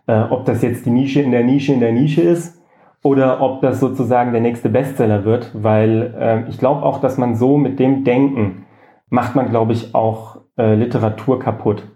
äh, 0.07 0.21
ob 0.31 0.45
das 0.47 0.63
jetzt 0.63 0.87
die 0.87 0.91
Nische 0.91 1.21
in 1.21 1.31
der 1.31 1.45
Nische 1.45 1.73
in 1.73 1.81
der 1.81 1.93
Nische 1.93 2.23
ist 2.23 2.61
oder 3.03 3.41
ob 3.41 3.61
das 3.61 3.81
sozusagen 3.81 4.33
der 4.33 4.41
nächste 4.41 4.71
Bestseller 4.71 5.25
wird, 5.25 5.51
weil 5.55 6.15
äh, 6.19 6.49
ich 6.49 6.59
glaube 6.59 6.83
auch, 6.83 7.01
dass 7.01 7.19
man 7.19 7.37
so 7.37 7.59
mit 7.59 7.79
dem 7.79 8.05
Denken 8.05 8.65
macht 9.11 9.37
man, 9.37 9.51
glaube 9.51 9.73
ich, 9.73 9.95
auch 9.95 10.39
äh, 10.57 10.75
Literatur 10.75 11.39
kaputt. 11.39 11.87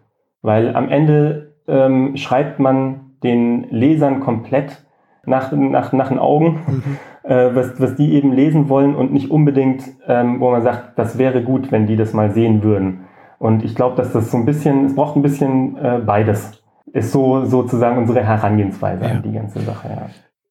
Weil 0.42 0.76
am 0.76 0.88
Ende 0.88 1.54
ähm, 1.66 2.16
schreibt 2.16 2.60
man 2.60 3.16
den 3.22 3.64
Lesern 3.70 4.20
komplett 4.20 4.84
nach, 5.24 5.50
nach, 5.50 5.92
nach 5.92 6.08
den 6.08 6.18
Augen. 6.18 6.60
Mhm 6.66 6.98
äh, 7.22 7.54
was, 7.54 7.80
was 7.80 7.96
die 7.96 8.14
eben 8.14 8.32
lesen 8.32 8.68
wollen 8.68 8.94
und 8.94 9.12
nicht 9.12 9.30
unbedingt, 9.30 9.84
ähm, 10.06 10.40
wo 10.40 10.50
man 10.50 10.62
sagt, 10.62 10.98
das 10.98 11.18
wäre 11.18 11.42
gut, 11.42 11.70
wenn 11.72 11.86
die 11.86 11.96
das 11.96 12.12
mal 12.12 12.30
sehen 12.32 12.62
würden. 12.62 13.00
Und 13.38 13.64
ich 13.64 13.74
glaube, 13.74 13.96
dass 13.96 14.12
das 14.12 14.30
so 14.30 14.36
ein 14.36 14.44
bisschen, 14.44 14.86
es 14.86 14.94
braucht 14.94 15.16
ein 15.16 15.22
bisschen 15.22 15.76
äh, 15.76 16.00
beides. 16.04 16.62
Ist 16.92 17.12
so 17.12 17.44
sozusagen 17.44 17.98
unsere 17.98 18.24
Herangehensweise 18.24 19.04
ja. 19.04 19.10
an 19.10 19.22
die 19.22 19.32
ganze 19.32 19.60
Sache. 19.60 19.88
Ja. 19.88 20.10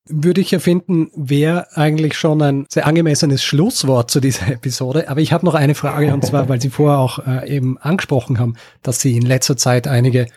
Würde 0.09 0.39
ich 0.39 0.51
ja 0.51 0.59
finden, 0.59 1.09
wäre 1.15 1.67
eigentlich 1.75 2.17
schon 2.17 2.41
ein 2.41 2.65
sehr 2.69 2.87
angemessenes 2.87 3.43
Schlusswort 3.43 4.09
zu 4.09 4.19
dieser 4.19 4.47
Episode. 4.51 5.09
Aber 5.09 5.19
ich 5.19 5.33
habe 5.33 5.45
noch 5.45 5.55
eine 5.55 5.75
Frage, 5.75 6.13
und 6.13 6.25
zwar, 6.25 6.47
weil 6.49 6.61
Sie 6.61 6.69
vorher 6.69 6.99
auch 6.99 7.19
äh, 7.27 7.49
eben 7.49 7.77
angesprochen 7.79 8.39
haben, 8.39 8.55
dass 8.83 9.01
Sie 9.01 9.17
in 9.17 9.23
letzter 9.23 9.57
Zeit 9.57 9.87
einige 9.87 10.27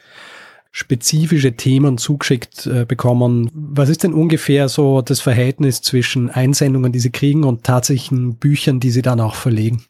spezifische 0.72 1.56
Themen 1.56 1.98
zugeschickt 1.98 2.66
äh, 2.66 2.84
bekommen. 2.84 3.50
Was 3.52 3.88
ist 3.88 4.04
denn 4.04 4.14
ungefähr 4.14 4.68
so 4.68 5.02
das 5.02 5.20
Verhältnis 5.20 5.82
zwischen 5.82 6.30
Einsendungen, 6.30 6.92
die 6.92 7.00
Sie 7.00 7.10
kriegen 7.10 7.44
und 7.44 7.64
tatsächlichen 7.64 8.36
Büchern, 8.36 8.80
die 8.80 8.90
Sie 8.90 9.02
dann 9.02 9.20
auch 9.20 9.34
verlegen? 9.34 9.82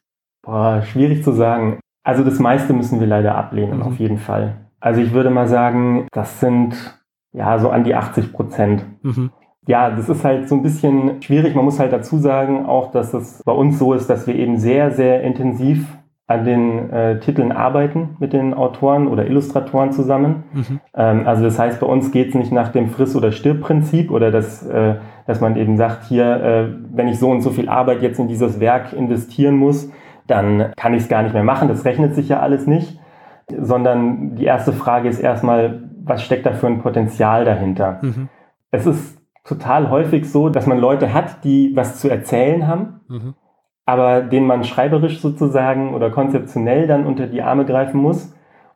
Boah, 0.42 0.82
schwierig 0.82 1.22
zu 1.22 1.32
sagen. 1.32 1.80
Also 2.02 2.24
das 2.24 2.38
meiste 2.38 2.72
müssen 2.72 2.98
wir 2.98 3.06
leider 3.06 3.34
ablehnen, 3.34 3.78
mhm. 3.78 3.82
auf 3.82 3.98
jeden 3.98 4.18
Fall. 4.18 4.56
Also 4.80 5.02
ich 5.02 5.12
würde 5.12 5.30
mal 5.30 5.48
sagen, 5.48 6.08
das 6.12 6.40
sind 6.40 6.74
ja 7.32 7.58
so 7.58 7.68
an 7.68 7.84
die 7.84 7.94
80 7.94 8.32
Prozent. 8.32 8.84
Mhm. 9.02 9.30
Ja, 9.66 9.90
das 9.90 10.08
ist 10.08 10.24
halt 10.24 10.48
so 10.48 10.54
ein 10.54 10.62
bisschen 10.62 11.20
schwierig. 11.22 11.54
Man 11.54 11.66
muss 11.66 11.78
halt 11.78 11.92
dazu 11.92 12.18
sagen 12.18 12.64
auch, 12.64 12.90
dass 12.90 13.12
es 13.12 13.42
bei 13.44 13.52
uns 13.52 13.78
so 13.78 13.92
ist, 13.92 14.08
dass 14.08 14.26
wir 14.26 14.34
eben 14.34 14.58
sehr, 14.58 14.90
sehr 14.90 15.22
intensiv 15.22 15.86
an 16.30 16.44
den 16.44 16.90
äh, 16.90 17.18
Titeln 17.18 17.50
arbeiten 17.50 18.10
mit 18.20 18.32
den 18.32 18.54
Autoren 18.54 19.08
oder 19.08 19.26
Illustratoren 19.26 19.90
zusammen. 19.90 20.44
Mhm. 20.52 20.80
Ähm, 20.94 21.26
also 21.26 21.42
das 21.42 21.58
heißt, 21.58 21.80
bei 21.80 21.86
uns 21.88 22.12
geht 22.12 22.28
es 22.28 22.34
nicht 22.36 22.52
nach 22.52 22.68
dem 22.68 22.88
Friss- 22.88 23.16
oder 23.16 23.32
Stirb-Prinzip 23.32 24.12
oder 24.12 24.30
dass, 24.30 24.64
äh, 24.64 24.94
dass 25.26 25.40
man 25.40 25.56
eben 25.56 25.76
sagt, 25.76 26.04
hier, 26.04 26.24
äh, 26.24 26.68
wenn 26.92 27.08
ich 27.08 27.18
so 27.18 27.30
und 27.30 27.40
so 27.40 27.50
viel 27.50 27.68
Arbeit 27.68 28.00
jetzt 28.00 28.20
in 28.20 28.28
dieses 28.28 28.60
Werk 28.60 28.92
investieren 28.92 29.56
muss, 29.56 29.90
dann 30.28 30.70
kann 30.76 30.94
ich 30.94 31.02
es 31.02 31.08
gar 31.08 31.24
nicht 31.24 31.32
mehr 31.32 31.42
machen. 31.42 31.66
Das 31.66 31.84
rechnet 31.84 32.14
sich 32.14 32.28
ja 32.28 32.38
alles 32.38 32.68
nicht. 32.68 33.00
Sondern 33.58 34.36
die 34.36 34.44
erste 34.44 34.72
Frage 34.72 35.08
ist 35.08 35.18
erstmal, 35.18 35.82
was 36.04 36.22
steckt 36.22 36.46
da 36.46 36.52
für 36.52 36.68
ein 36.68 36.80
Potenzial 36.80 37.44
dahinter? 37.44 37.98
Mhm. 38.02 38.28
Es 38.70 38.86
ist 38.86 39.20
total 39.42 39.90
häufig 39.90 40.30
so, 40.30 40.48
dass 40.48 40.68
man 40.68 40.78
Leute 40.78 41.12
hat, 41.12 41.42
die 41.42 41.72
was 41.74 41.98
zu 41.98 42.08
erzählen 42.08 42.68
haben. 42.68 43.00
Mhm 43.08 43.34
aber 43.90 44.20
den 44.20 44.46
man 44.46 44.62
schreiberisch 44.62 45.20
sozusagen 45.20 45.94
oder 45.94 46.10
konzeptionell 46.10 46.86
dann 46.86 47.06
unter 47.06 47.26
die 47.26 47.42
Arme 47.42 47.64
greifen 47.64 48.00
muss. 48.00 48.32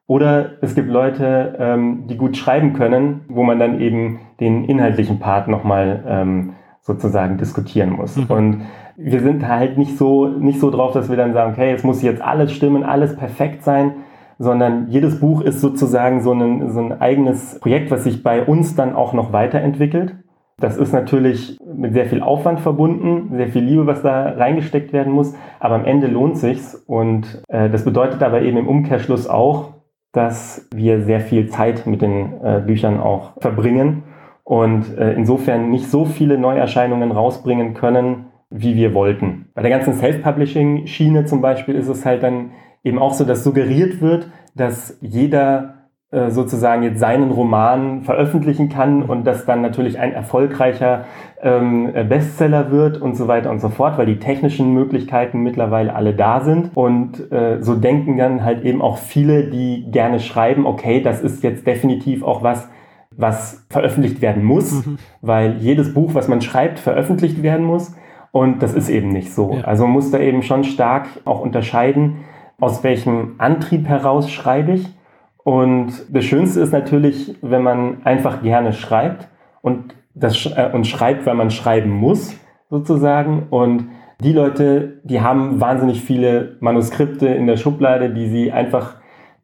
Oder 0.09 0.61
es 0.61 0.75
gibt 0.75 0.89
Leute, 0.89 1.55
ähm, 1.59 2.09
die 2.09 2.17
gut 2.17 2.37
schreiben 2.37 2.73
können, 2.73 3.21
wo 3.29 3.45
man 3.45 3.61
dann 3.61 3.81
eben 3.81 4.19
den 4.41 4.65
inhaltlichen 4.65 5.21
Part 5.21 5.47
nochmal 5.47 6.03
ähm, 6.07 6.55
sozusagen 6.81 7.39
diskutieren 7.39 7.91
muss. 7.91 8.17
Mhm. 8.17 8.25
Und 8.29 8.63
wir 8.97 9.21
sind 9.21 9.47
halt 9.47 9.79
nicht 9.79 9.97
so, 9.97 10.27
nicht 10.27 10.59
so 10.59 10.71
drauf, 10.71 10.93
dass 10.93 11.09
wir 11.09 11.17
dann 11.17 11.33
sagen, 11.33 11.53
okay, 11.53 11.73
es 11.73 11.85
muss 11.85 12.03
jetzt 12.03 12.21
alles 12.21 12.53
stimmen, 12.53 12.83
alles 12.83 13.17
perfekt 13.17 13.63
sein, 13.63 13.93
sondern 14.41 14.89
jedes 14.89 15.21
Buch 15.21 15.43
ist 15.43 15.61
sozusagen 15.61 16.23
so 16.23 16.33
ein, 16.33 16.71
so 16.71 16.81
ein 16.81 17.01
eigenes 17.01 17.61
Projekt, 17.61 17.93
was 17.93 18.03
sich 18.03 18.25
bei 18.25 18.43
uns 18.43 18.75
dann 18.75 18.95
auch 18.97 19.13
noch 19.13 19.33
weiterentwickelt. 19.33 20.17
Das 20.59 20.77
ist 20.77 20.93
natürlich 20.93 21.59
mit 21.65 21.95
sehr 21.95 22.07
viel 22.07 22.23
Aufwand 22.23 22.61
verbunden, 22.61 23.37
sehr 23.37 23.49
viel 23.49 23.63
Liebe, 23.63 23.87
was 23.87 24.03
da 24.03 24.31
reingesteckt 24.31 24.93
werden 24.93 25.13
muss, 25.13 25.35
aber 25.59 25.75
am 25.75 25.85
Ende 25.85 26.07
lohnt 26.07 26.39
sich's 26.39 26.75
und 26.87 27.43
äh, 27.49 27.69
das 27.69 27.85
bedeutet 27.85 28.23
aber 28.23 28.43
eben 28.43 28.59
im 28.59 28.69
Umkehrschluss 28.69 29.29
auch, 29.29 29.75
dass 30.13 30.69
wir 30.73 31.03
sehr 31.03 31.21
viel 31.21 31.49
Zeit 31.49 31.87
mit 31.87 32.03
den 32.03 32.41
äh, 32.43 32.63
Büchern 32.65 33.01
auch 33.01 33.33
verbringen 33.41 34.05
und 34.45 34.97
äh, 34.97 35.13
insofern 35.15 35.71
nicht 35.71 35.91
so 35.91 36.05
viele 36.05 36.39
Neuerscheinungen 36.39 37.11
rausbringen 37.11 37.75
können, 37.75 38.27
wie 38.51 38.77
wir 38.77 38.95
wollten. 38.95 39.47
Bei 39.55 39.63
der 39.63 39.73
ganzen 39.73 39.95
Self-Publishing-Schiene 39.95 41.25
zum 41.25 41.41
Beispiel 41.41 41.75
ist 41.75 41.89
es 41.89 42.07
halt 42.07 42.23
dann 42.23 42.53
eben 42.85 42.99
auch 42.99 43.15
so, 43.15 43.25
dass 43.25 43.43
suggeriert 43.43 44.01
wird, 44.01 44.29
dass 44.55 44.99
jeder 45.01 45.84
sozusagen 46.31 46.83
jetzt 46.83 47.01
seinen 47.01 47.31
Roman 47.31 48.03
veröffentlichen 48.03 48.69
kann 48.69 49.03
und 49.03 49.25
das 49.25 49.45
dann 49.47 49.63
natürlich 49.63 49.99
ein 49.99 50.13
erfolgreicher 50.13 51.05
ähm, 51.43 51.93
Bestseller 52.09 52.71
wird 52.71 53.01
und 53.01 53.17
so 53.17 53.29
weiter 53.29 53.51
und 53.51 53.61
so 53.61 53.69
fort, 53.69 53.99
weil 53.99 54.07
die 54.07 54.19
technischen 54.19 54.73
Möglichkeiten 54.73 55.43
mittlerweile 55.43 55.95
alle 55.95 56.15
da 56.15 56.41
sind. 56.41 56.71
Und 56.75 57.31
äh, 57.31 57.63
so 57.63 57.75
denken 57.75 58.17
dann 58.17 58.45
halt 58.45 58.65
eben 58.65 58.81
auch 58.81 58.97
viele, 58.99 59.45
die 59.51 59.87
gerne 59.91 60.21
schreiben, 60.21 60.67
okay, 60.67 61.01
das 61.01 61.21
ist 61.21 61.43
jetzt 61.43 61.67
definitiv 61.67 62.23
auch 62.23 62.43
was, 62.43 62.69
was 63.17 63.67
veröffentlicht 63.71 64.23
werden 64.23 64.43
muss, 64.43 64.87
mhm. 64.87 64.99
weil 65.21 65.57
jedes 65.59 65.95
Buch, 65.95 66.15
was 66.15 66.29
man 66.29 66.41
schreibt, 66.41 66.79
veröffentlicht 66.79 67.43
werden 67.43 67.67
muss. 67.67 67.95
Und 68.33 68.63
das 68.63 68.75
ist 68.75 68.89
eben 68.89 69.11
nicht 69.11 69.33
so. 69.33 69.55
Ja. 69.55 69.65
Also 69.65 69.85
man 69.85 69.93
muss 69.93 70.11
da 70.11 70.19
eben 70.19 70.43
schon 70.43 70.65
stark 70.65 71.07
auch 71.25 71.41
unterscheiden, 71.41 72.25
aus 72.59 72.83
welchem 72.83 73.35
Antrieb 73.39 73.87
heraus 73.87 74.31
schreibe 74.31 74.73
ich. 74.73 74.89
Und 75.45 75.93
das 76.11 76.25
Schönste 76.25 76.61
ist 76.61 76.73
natürlich, 76.73 77.37
wenn 77.43 77.63
man 77.63 78.05
einfach 78.05 78.43
gerne 78.43 78.73
schreibt 78.73 79.29
und 79.63 79.95
das 80.15 80.47
äh, 80.47 80.71
und 80.73 80.87
schreibt, 80.87 81.27
weil 81.27 81.35
man 81.35 81.51
schreiben 81.51 81.91
muss, 81.91 82.35
sozusagen. 82.71 83.47
Und 83.51 83.89
die 84.21 84.33
Leute, 84.33 85.01
die 85.05 85.21
haben 85.21 85.61
wahnsinnig 85.61 86.01
viele 86.01 86.57
Manuskripte 86.61 87.29
in 87.29 87.47
der 87.47 87.57
Schublade, 87.57 88.11
die 88.11 88.29
sie 88.29 88.53
einfach 88.53 88.97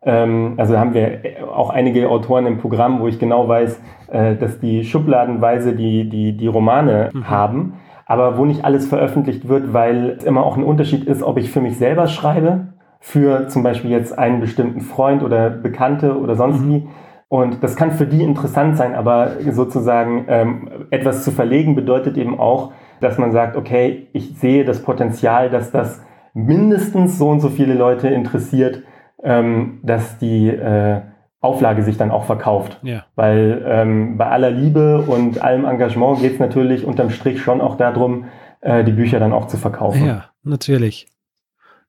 ähm, 0.02 0.54
also 0.56 0.78
haben 0.78 0.94
wir 0.94 1.20
auch 1.54 1.70
einige 1.70 2.08
Autoren 2.08 2.46
im 2.46 2.58
Programm, 2.58 3.00
wo 3.00 3.06
ich 3.06 3.18
genau 3.18 3.48
weiß, 3.48 3.80
äh, 4.10 4.36
dass 4.36 4.58
die 4.60 4.84
schubladenweise 4.84 5.74
die, 5.74 6.08
die, 6.08 6.36
die 6.36 6.46
Romane 6.46 7.10
mhm. 7.12 7.28
haben, 7.28 7.74
aber 8.06 8.38
wo 8.38 8.44
nicht 8.44 8.64
alles 8.64 8.88
veröffentlicht 8.88 9.48
wird, 9.48 9.72
weil 9.72 10.16
es 10.18 10.24
immer 10.24 10.44
auch 10.44 10.56
ein 10.56 10.64
Unterschied 10.64 11.04
ist, 11.04 11.22
ob 11.22 11.36
ich 11.38 11.50
für 11.50 11.60
mich 11.60 11.76
selber 11.76 12.06
schreibe, 12.06 12.68
für 13.00 13.48
zum 13.48 13.62
Beispiel 13.62 13.90
jetzt 13.90 14.16
einen 14.16 14.40
bestimmten 14.40 14.82
Freund 14.82 15.22
oder 15.22 15.50
Bekannte 15.50 16.16
oder 16.18 16.36
sonst 16.36 16.60
mhm. 16.60 16.68
wie. 16.68 16.88
Und 17.28 17.62
das 17.62 17.76
kann 17.76 17.92
für 17.92 18.06
die 18.06 18.22
interessant 18.22 18.76
sein, 18.76 18.94
aber 18.94 19.30
sozusagen 19.50 20.26
ähm, 20.28 20.86
etwas 20.90 21.24
zu 21.24 21.30
verlegen 21.30 21.74
bedeutet 21.74 22.16
eben 22.16 22.38
auch, 22.38 22.72
dass 23.00 23.18
man 23.18 23.32
sagt, 23.32 23.56
okay, 23.56 24.08
ich 24.12 24.38
sehe 24.38 24.64
das 24.64 24.82
Potenzial, 24.82 25.48
dass 25.48 25.70
das 25.70 26.02
mindestens 26.34 27.18
so 27.18 27.28
und 27.28 27.40
so 27.40 27.48
viele 27.48 27.74
Leute 27.74 28.08
interessiert, 28.08 28.82
ähm, 29.22 29.80
dass 29.82 30.18
die 30.18 30.48
äh, 30.48 31.00
Auflage 31.40 31.82
sich 31.82 31.96
dann 31.96 32.10
auch 32.10 32.24
verkauft. 32.24 32.80
Ja. 32.82 33.04
Weil 33.14 33.64
ähm, 33.66 34.18
bei 34.18 34.26
aller 34.26 34.50
Liebe 34.50 35.02
und 35.02 35.42
allem 35.42 35.64
Engagement 35.64 36.20
geht 36.20 36.34
es 36.34 36.38
natürlich 36.38 36.84
unterm 36.84 37.10
Strich 37.10 37.40
schon 37.40 37.60
auch 37.60 37.76
darum, 37.76 38.26
äh, 38.60 38.84
die 38.84 38.92
Bücher 38.92 39.20
dann 39.20 39.32
auch 39.32 39.46
zu 39.46 39.56
verkaufen. 39.56 40.04
Ja, 40.04 40.24
natürlich. 40.42 41.06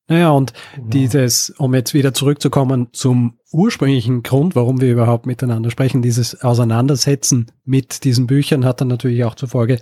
Naja, 0.07 0.31
und 0.31 0.53
genau. 0.75 0.89
dieses, 0.89 1.51
um 1.51 1.73
jetzt 1.73 1.93
wieder 1.93 2.13
zurückzukommen 2.13 2.89
zum 2.91 3.39
ursprünglichen 3.51 4.23
Grund, 4.23 4.55
warum 4.55 4.81
wir 4.81 4.91
überhaupt 4.91 5.25
miteinander 5.25 5.71
sprechen, 5.71 6.01
dieses 6.01 6.41
Auseinandersetzen 6.41 7.51
mit 7.63 8.03
diesen 8.03 8.27
Büchern 8.27 8.65
hat 8.65 8.81
dann 8.81 8.87
natürlich 8.87 9.23
auch 9.23 9.35
zur 9.35 9.49
Folge, 9.49 9.79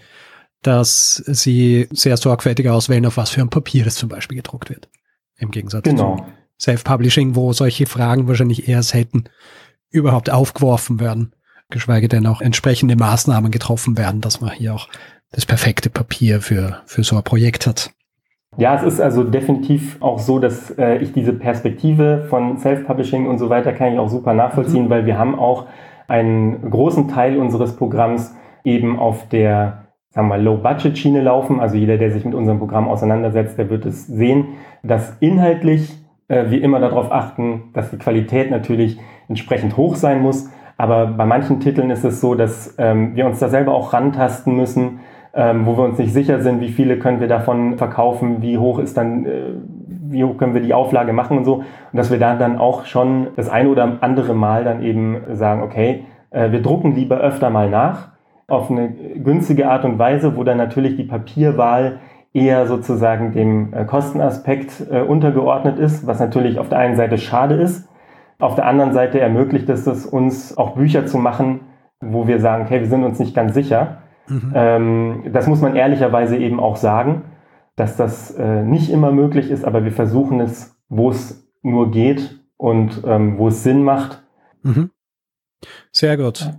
dass 0.61 1.15
sie 1.15 1.87
sehr 1.91 2.17
sorgfältig 2.17 2.69
auswählen, 2.69 3.05
auf 3.05 3.17
was 3.17 3.29
für 3.29 3.41
ein 3.41 3.49
Papier 3.49 3.87
es 3.87 3.95
zum 3.95 4.09
Beispiel 4.09 4.37
gedruckt 4.37 4.69
wird. 4.69 4.89
Im 5.37 5.51
Gegensatz 5.51 5.83
genau. 5.83 6.17
zu 6.17 6.25
Self-Publishing, 6.59 7.35
wo 7.35 7.53
solche 7.53 7.85
Fragen 7.85 8.27
wahrscheinlich 8.27 8.67
eher 8.67 8.83
selten 8.83 9.25
überhaupt 9.89 10.29
aufgeworfen 10.29 10.99
werden, 10.99 11.33
geschweige 11.69 12.07
denn 12.07 12.27
auch 12.27 12.41
entsprechende 12.41 12.95
Maßnahmen 12.95 13.51
getroffen 13.51 13.97
werden, 13.97 14.21
dass 14.21 14.41
man 14.41 14.51
hier 14.51 14.75
auch 14.75 14.89
das 15.31 15.45
perfekte 15.45 15.89
Papier 15.89 16.41
für, 16.41 16.81
für 16.85 17.03
so 17.03 17.15
ein 17.15 17.23
Projekt 17.23 17.65
hat. 17.65 17.91
Ja, 18.59 18.75
es 18.75 18.83
ist 18.83 18.99
also 18.99 19.23
definitiv 19.23 20.01
auch 20.01 20.19
so, 20.19 20.37
dass 20.37 20.69
äh, 20.77 20.97
ich 20.97 21.13
diese 21.13 21.31
Perspektive 21.31 22.25
von 22.29 22.57
Self-Publishing 22.57 23.25
und 23.25 23.37
so 23.37 23.49
weiter 23.49 23.71
kann 23.71 23.93
ich 23.93 23.99
auch 23.99 24.09
super 24.09 24.33
nachvollziehen, 24.33 24.85
mhm. 24.85 24.89
weil 24.89 25.05
wir 25.05 25.17
haben 25.17 25.39
auch 25.39 25.67
einen 26.09 26.69
großen 26.69 27.07
Teil 27.07 27.37
unseres 27.37 27.77
Programms 27.77 28.35
eben 28.65 28.99
auf 28.99 29.29
der 29.29 29.85
sagen 30.09 30.27
wir 30.27 30.37
Low-Budget-Schiene 30.37 31.21
laufen. 31.21 31.61
Also 31.61 31.77
jeder, 31.77 31.97
der 31.97 32.11
sich 32.11 32.25
mit 32.25 32.35
unserem 32.35 32.59
Programm 32.59 32.89
auseinandersetzt, 32.89 33.57
der 33.57 33.69
wird 33.69 33.85
es 33.85 34.07
sehen, 34.07 34.47
dass 34.83 35.15
inhaltlich 35.21 35.97
äh, 36.27 36.49
wir 36.49 36.61
immer 36.61 36.81
darauf 36.81 37.13
achten, 37.13 37.69
dass 37.73 37.91
die 37.91 37.97
Qualität 37.97 38.51
natürlich 38.51 38.99
entsprechend 39.29 39.77
hoch 39.77 39.95
sein 39.95 40.21
muss. 40.21 40.49
Aber 40.75 41.07
bei 41.07 41.25
manchen 41.25 41.61
Titeln 41.61 41.91
ist 41.91 42.03
es 42.03 42.19
so, 42.19 42.35
dass 42.35 42.75
ähm, 42.77 43.15
wir 43.15 43.25
uns 43.25 43.39
da 43.39 43.47
selber 43.47 43.73
auch 43.73 43.93
rantasten 43.93 44.53
müssen, 44.53 44.99
ähm, 45.33 45.65
wo 45.65 45.77
wir 45.77 45.83
uns 45.83 45.97
nicht 45.97 46.13
sicher 46.13 46.41
sind, 46.41 46.61
wie 46.61 46.69
viele 46.69 46.97
können 46.97 47.19
wir 47.19 47.27
davon 47.27 47.77
verkaufen, 47.77 48.41
wie 48.41 48.57
hoch 48.57 48.79
ist 48.79 48.97
dann, 48.97 49.25
äh, 49.25 49.53
wie 49.87 50.23
hoch 50.23 50.37
können 50.37 50.53
wir 50.53 50.61
die 50.61 50.73
Auflage 50.73 51.13
machen 51.13 51.37
und 51.37 51.45
so. 51.45 51.55
Und 51.57 51.65
dass 51.93 52.11
wir 52.11 52.19
da 52.19 52.35
dann 52.35 52.57
auch 52.57 52.85
schon 52.85 53.27
das 53.35 53.49
eine 53.49 53.69
oder 53.69 53.97
andere 54.01 54.33
Mal 54.33 54.63
dann 54.63 54.81
eben 54.83 55.17
sagen, 55.33 55.61
okay, 55.61 56.05
äh, 56.31 56.51
wir 56.51 56.61
drucken 56.61 56.95
lieber 56.95 57.17
öfter 57.17 57.49
mal 57.49 57.69
nach 57.69 58.09
auf 58.47 58.71
eine 58.71 58.89
günstige 58.89 59.69
Art 59.69 59.85
und 59.85 59.99
Weise, 59.99 60.35
wo 60.35 60.43
dann 60.43 60.57
natürlich 60.57 60.95
die 60.95 61.03
Papierwahl 61.03 61.99
eher 62.33 62.67
sozusagen 62.67 63.31
dem 63.31 63.73
äh, 63.73 63.85
Kostenaspekt 63.85 64.87
äh, 64.91 65.01
untergeordnet 65.01 65.79
ist, 65.79 66.05
was 66.05 66.19
natürlich 66.19 66.59
auf 66.59 66.69
der 66.69 66.79
einen 66.79 66.95
Seite 66.95 67.17
schade 67.17 67.55
ist. 67.55 67.87
Auf 68.39 68.55
der 68.55 68.65
anderen 68.65 68.93
Seite 68.93 69.19
ermöglicht 69.19 69.69
es 69.69 70.05
uns 70.05 70.57
auch 70.57 70.75
Bücher 70.75 71.05
zu 71.05 71.17
machen, 71.17 71.61
wo 71.99 72.27
wir 72.27 72.39
sagen, 72.39 72.63
okay, 72.65 72.79
wir 72.79 72.87
sind 72.87 73.03
uns 73.03 73.19
nicht 73.19 73.35
ganz 73.35 73.53
sicher. 73.53 73.97
Mhm. 74.29 74.51
Ähm, 74.53 75.23
das 75.33 75.47
muss 75.47 75.61
man 75.61 75.75
ehrlicherweise 75.75 76.37
eben 76.37 76.59
auch 76.59 76.77
sagen, 76.77 77.23
dass 77.75 77.95
das 77.95 78.31
äh, 78.31 78.63
nicht 78.63 78.89
immer 78.89 79.11
möglich 79.11 79.49
ist, 79.49 79.65
aber 79.65 79.83
wir 79.83 79.91
versuchen 79.91 80.39
es, 80.39 80.77
wo 80.89 81.09
es 81.09 81.49
nur 81.61 81.91
geht 81.91 82.39
und 82.57 83.03
ähm, 83.05 83.37
wo 83.37 83.47
es 83.47 83.63
Sinn 83.63 83.83
macht. 83.83 84.21
Mhm. 84.63 84.91
Sehr 85.91 86.17
gut. 86.17 86.51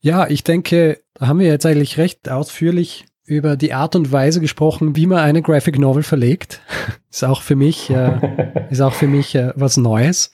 Ja, 0.00 0.26
ich 0.28 0.44
denke, 0.44 1.00
da 1.14 1.28
haben 1.28 1.38
wir 1.38 1.46
jetzt 1.46 1.66
eigentlich 1.66 1.98
recht 1.98 2.30
ausführlich 2.30 3.06
über 3.24 3.56
die 3.56 3.72
Art 3.72 3.94
und 3.96 4.10
Weise 4.12 4.40
gesprochen, 4.40 4.96
wie 4.96 5.06
man 5.06 5.18
eine 5.18 5.42
Graphic 5.42 5.78
Novel 5.78 6.02
verlegt. 6.02 6.60
ist 7.10 7.24
auch 7.24 7.42
für 7.42 7.56
mich, 7.56 7.90
äh, 7.90 8.66
ist 8.70 8.80
auch 8.80 8.94
für 8.94 9.06
mich 9.06 9.34
äh, 9.34 9.52
was 9.54 9.76
Neues. 9.76 10.30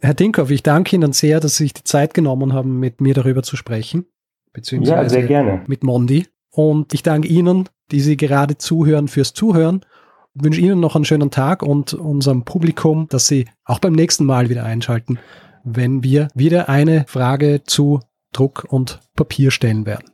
Herr 0.00 0.14
Dinkhoff, 0.14 0.50
ich 0.50 0.62
danke 0.62 0.96
Ihnen 0.96 1.12
sehr, 1.12 1.40
dass 1.40 1.56
Sie 1.56 1.64
sich 1.64 1.74
die 1.74 1.84
Zeit 1.84 2.14
genommen 2.14 2.52
haben, 2.52 2.78
mit 2.78 3.00
mir 3.00 3.14
darüber 3.14 3.42
zu 3.42 3.56
sprechen. 3.56 4.06
Beziehungsweise 4.58 5.02
ja, 5.02 5.08
sehr 5.08 5.26
gerne. 5.26 5.62
mit 5.66 5.84
Mondi. 5.84 6.26
Und 6.50 6.92
ich 6.94 7.02
danke 7.02 7.28
Ihnen, 7.28 7.68
die 7.90 8.00
Sie 8.00 8.16
gerade 8.16 8.58
zuhören, 8.58 9.08
fürs 9.08 9.32
Zuhören. 9.32 9.84
Ich 10.34 10.44
wünsche 10.44 10.60
Ihnen 10.60 10.80
noch 10.80 10.96
einen 10.96 11.04
schönen 11.04 11.30
Tag 11.30 11.62
und 11.62 11.94
unserem 11.94 12.44
Publikum, 12.44 13.06
dass 13.08 13.26
Sie 13.26 13.46
auch 13.64 13.78
beim 13.78 13.92
nächsten 13.92 14.24
Mal 14.24 14.48
wieder 14.48 14.64
einschalten, 14.64 15.18
wenn 15.64 16.02
wir 16.02 16.28
wieder 16.34 16.68
eine 16.68 17.04
Frage 17.08 17.62
zu 17.64 18.00
Druck 18.32 18.66
und 18.68 19.00
Papier 19.14 19.50
stellen 19.50 19.86
werden. 19.86 20.10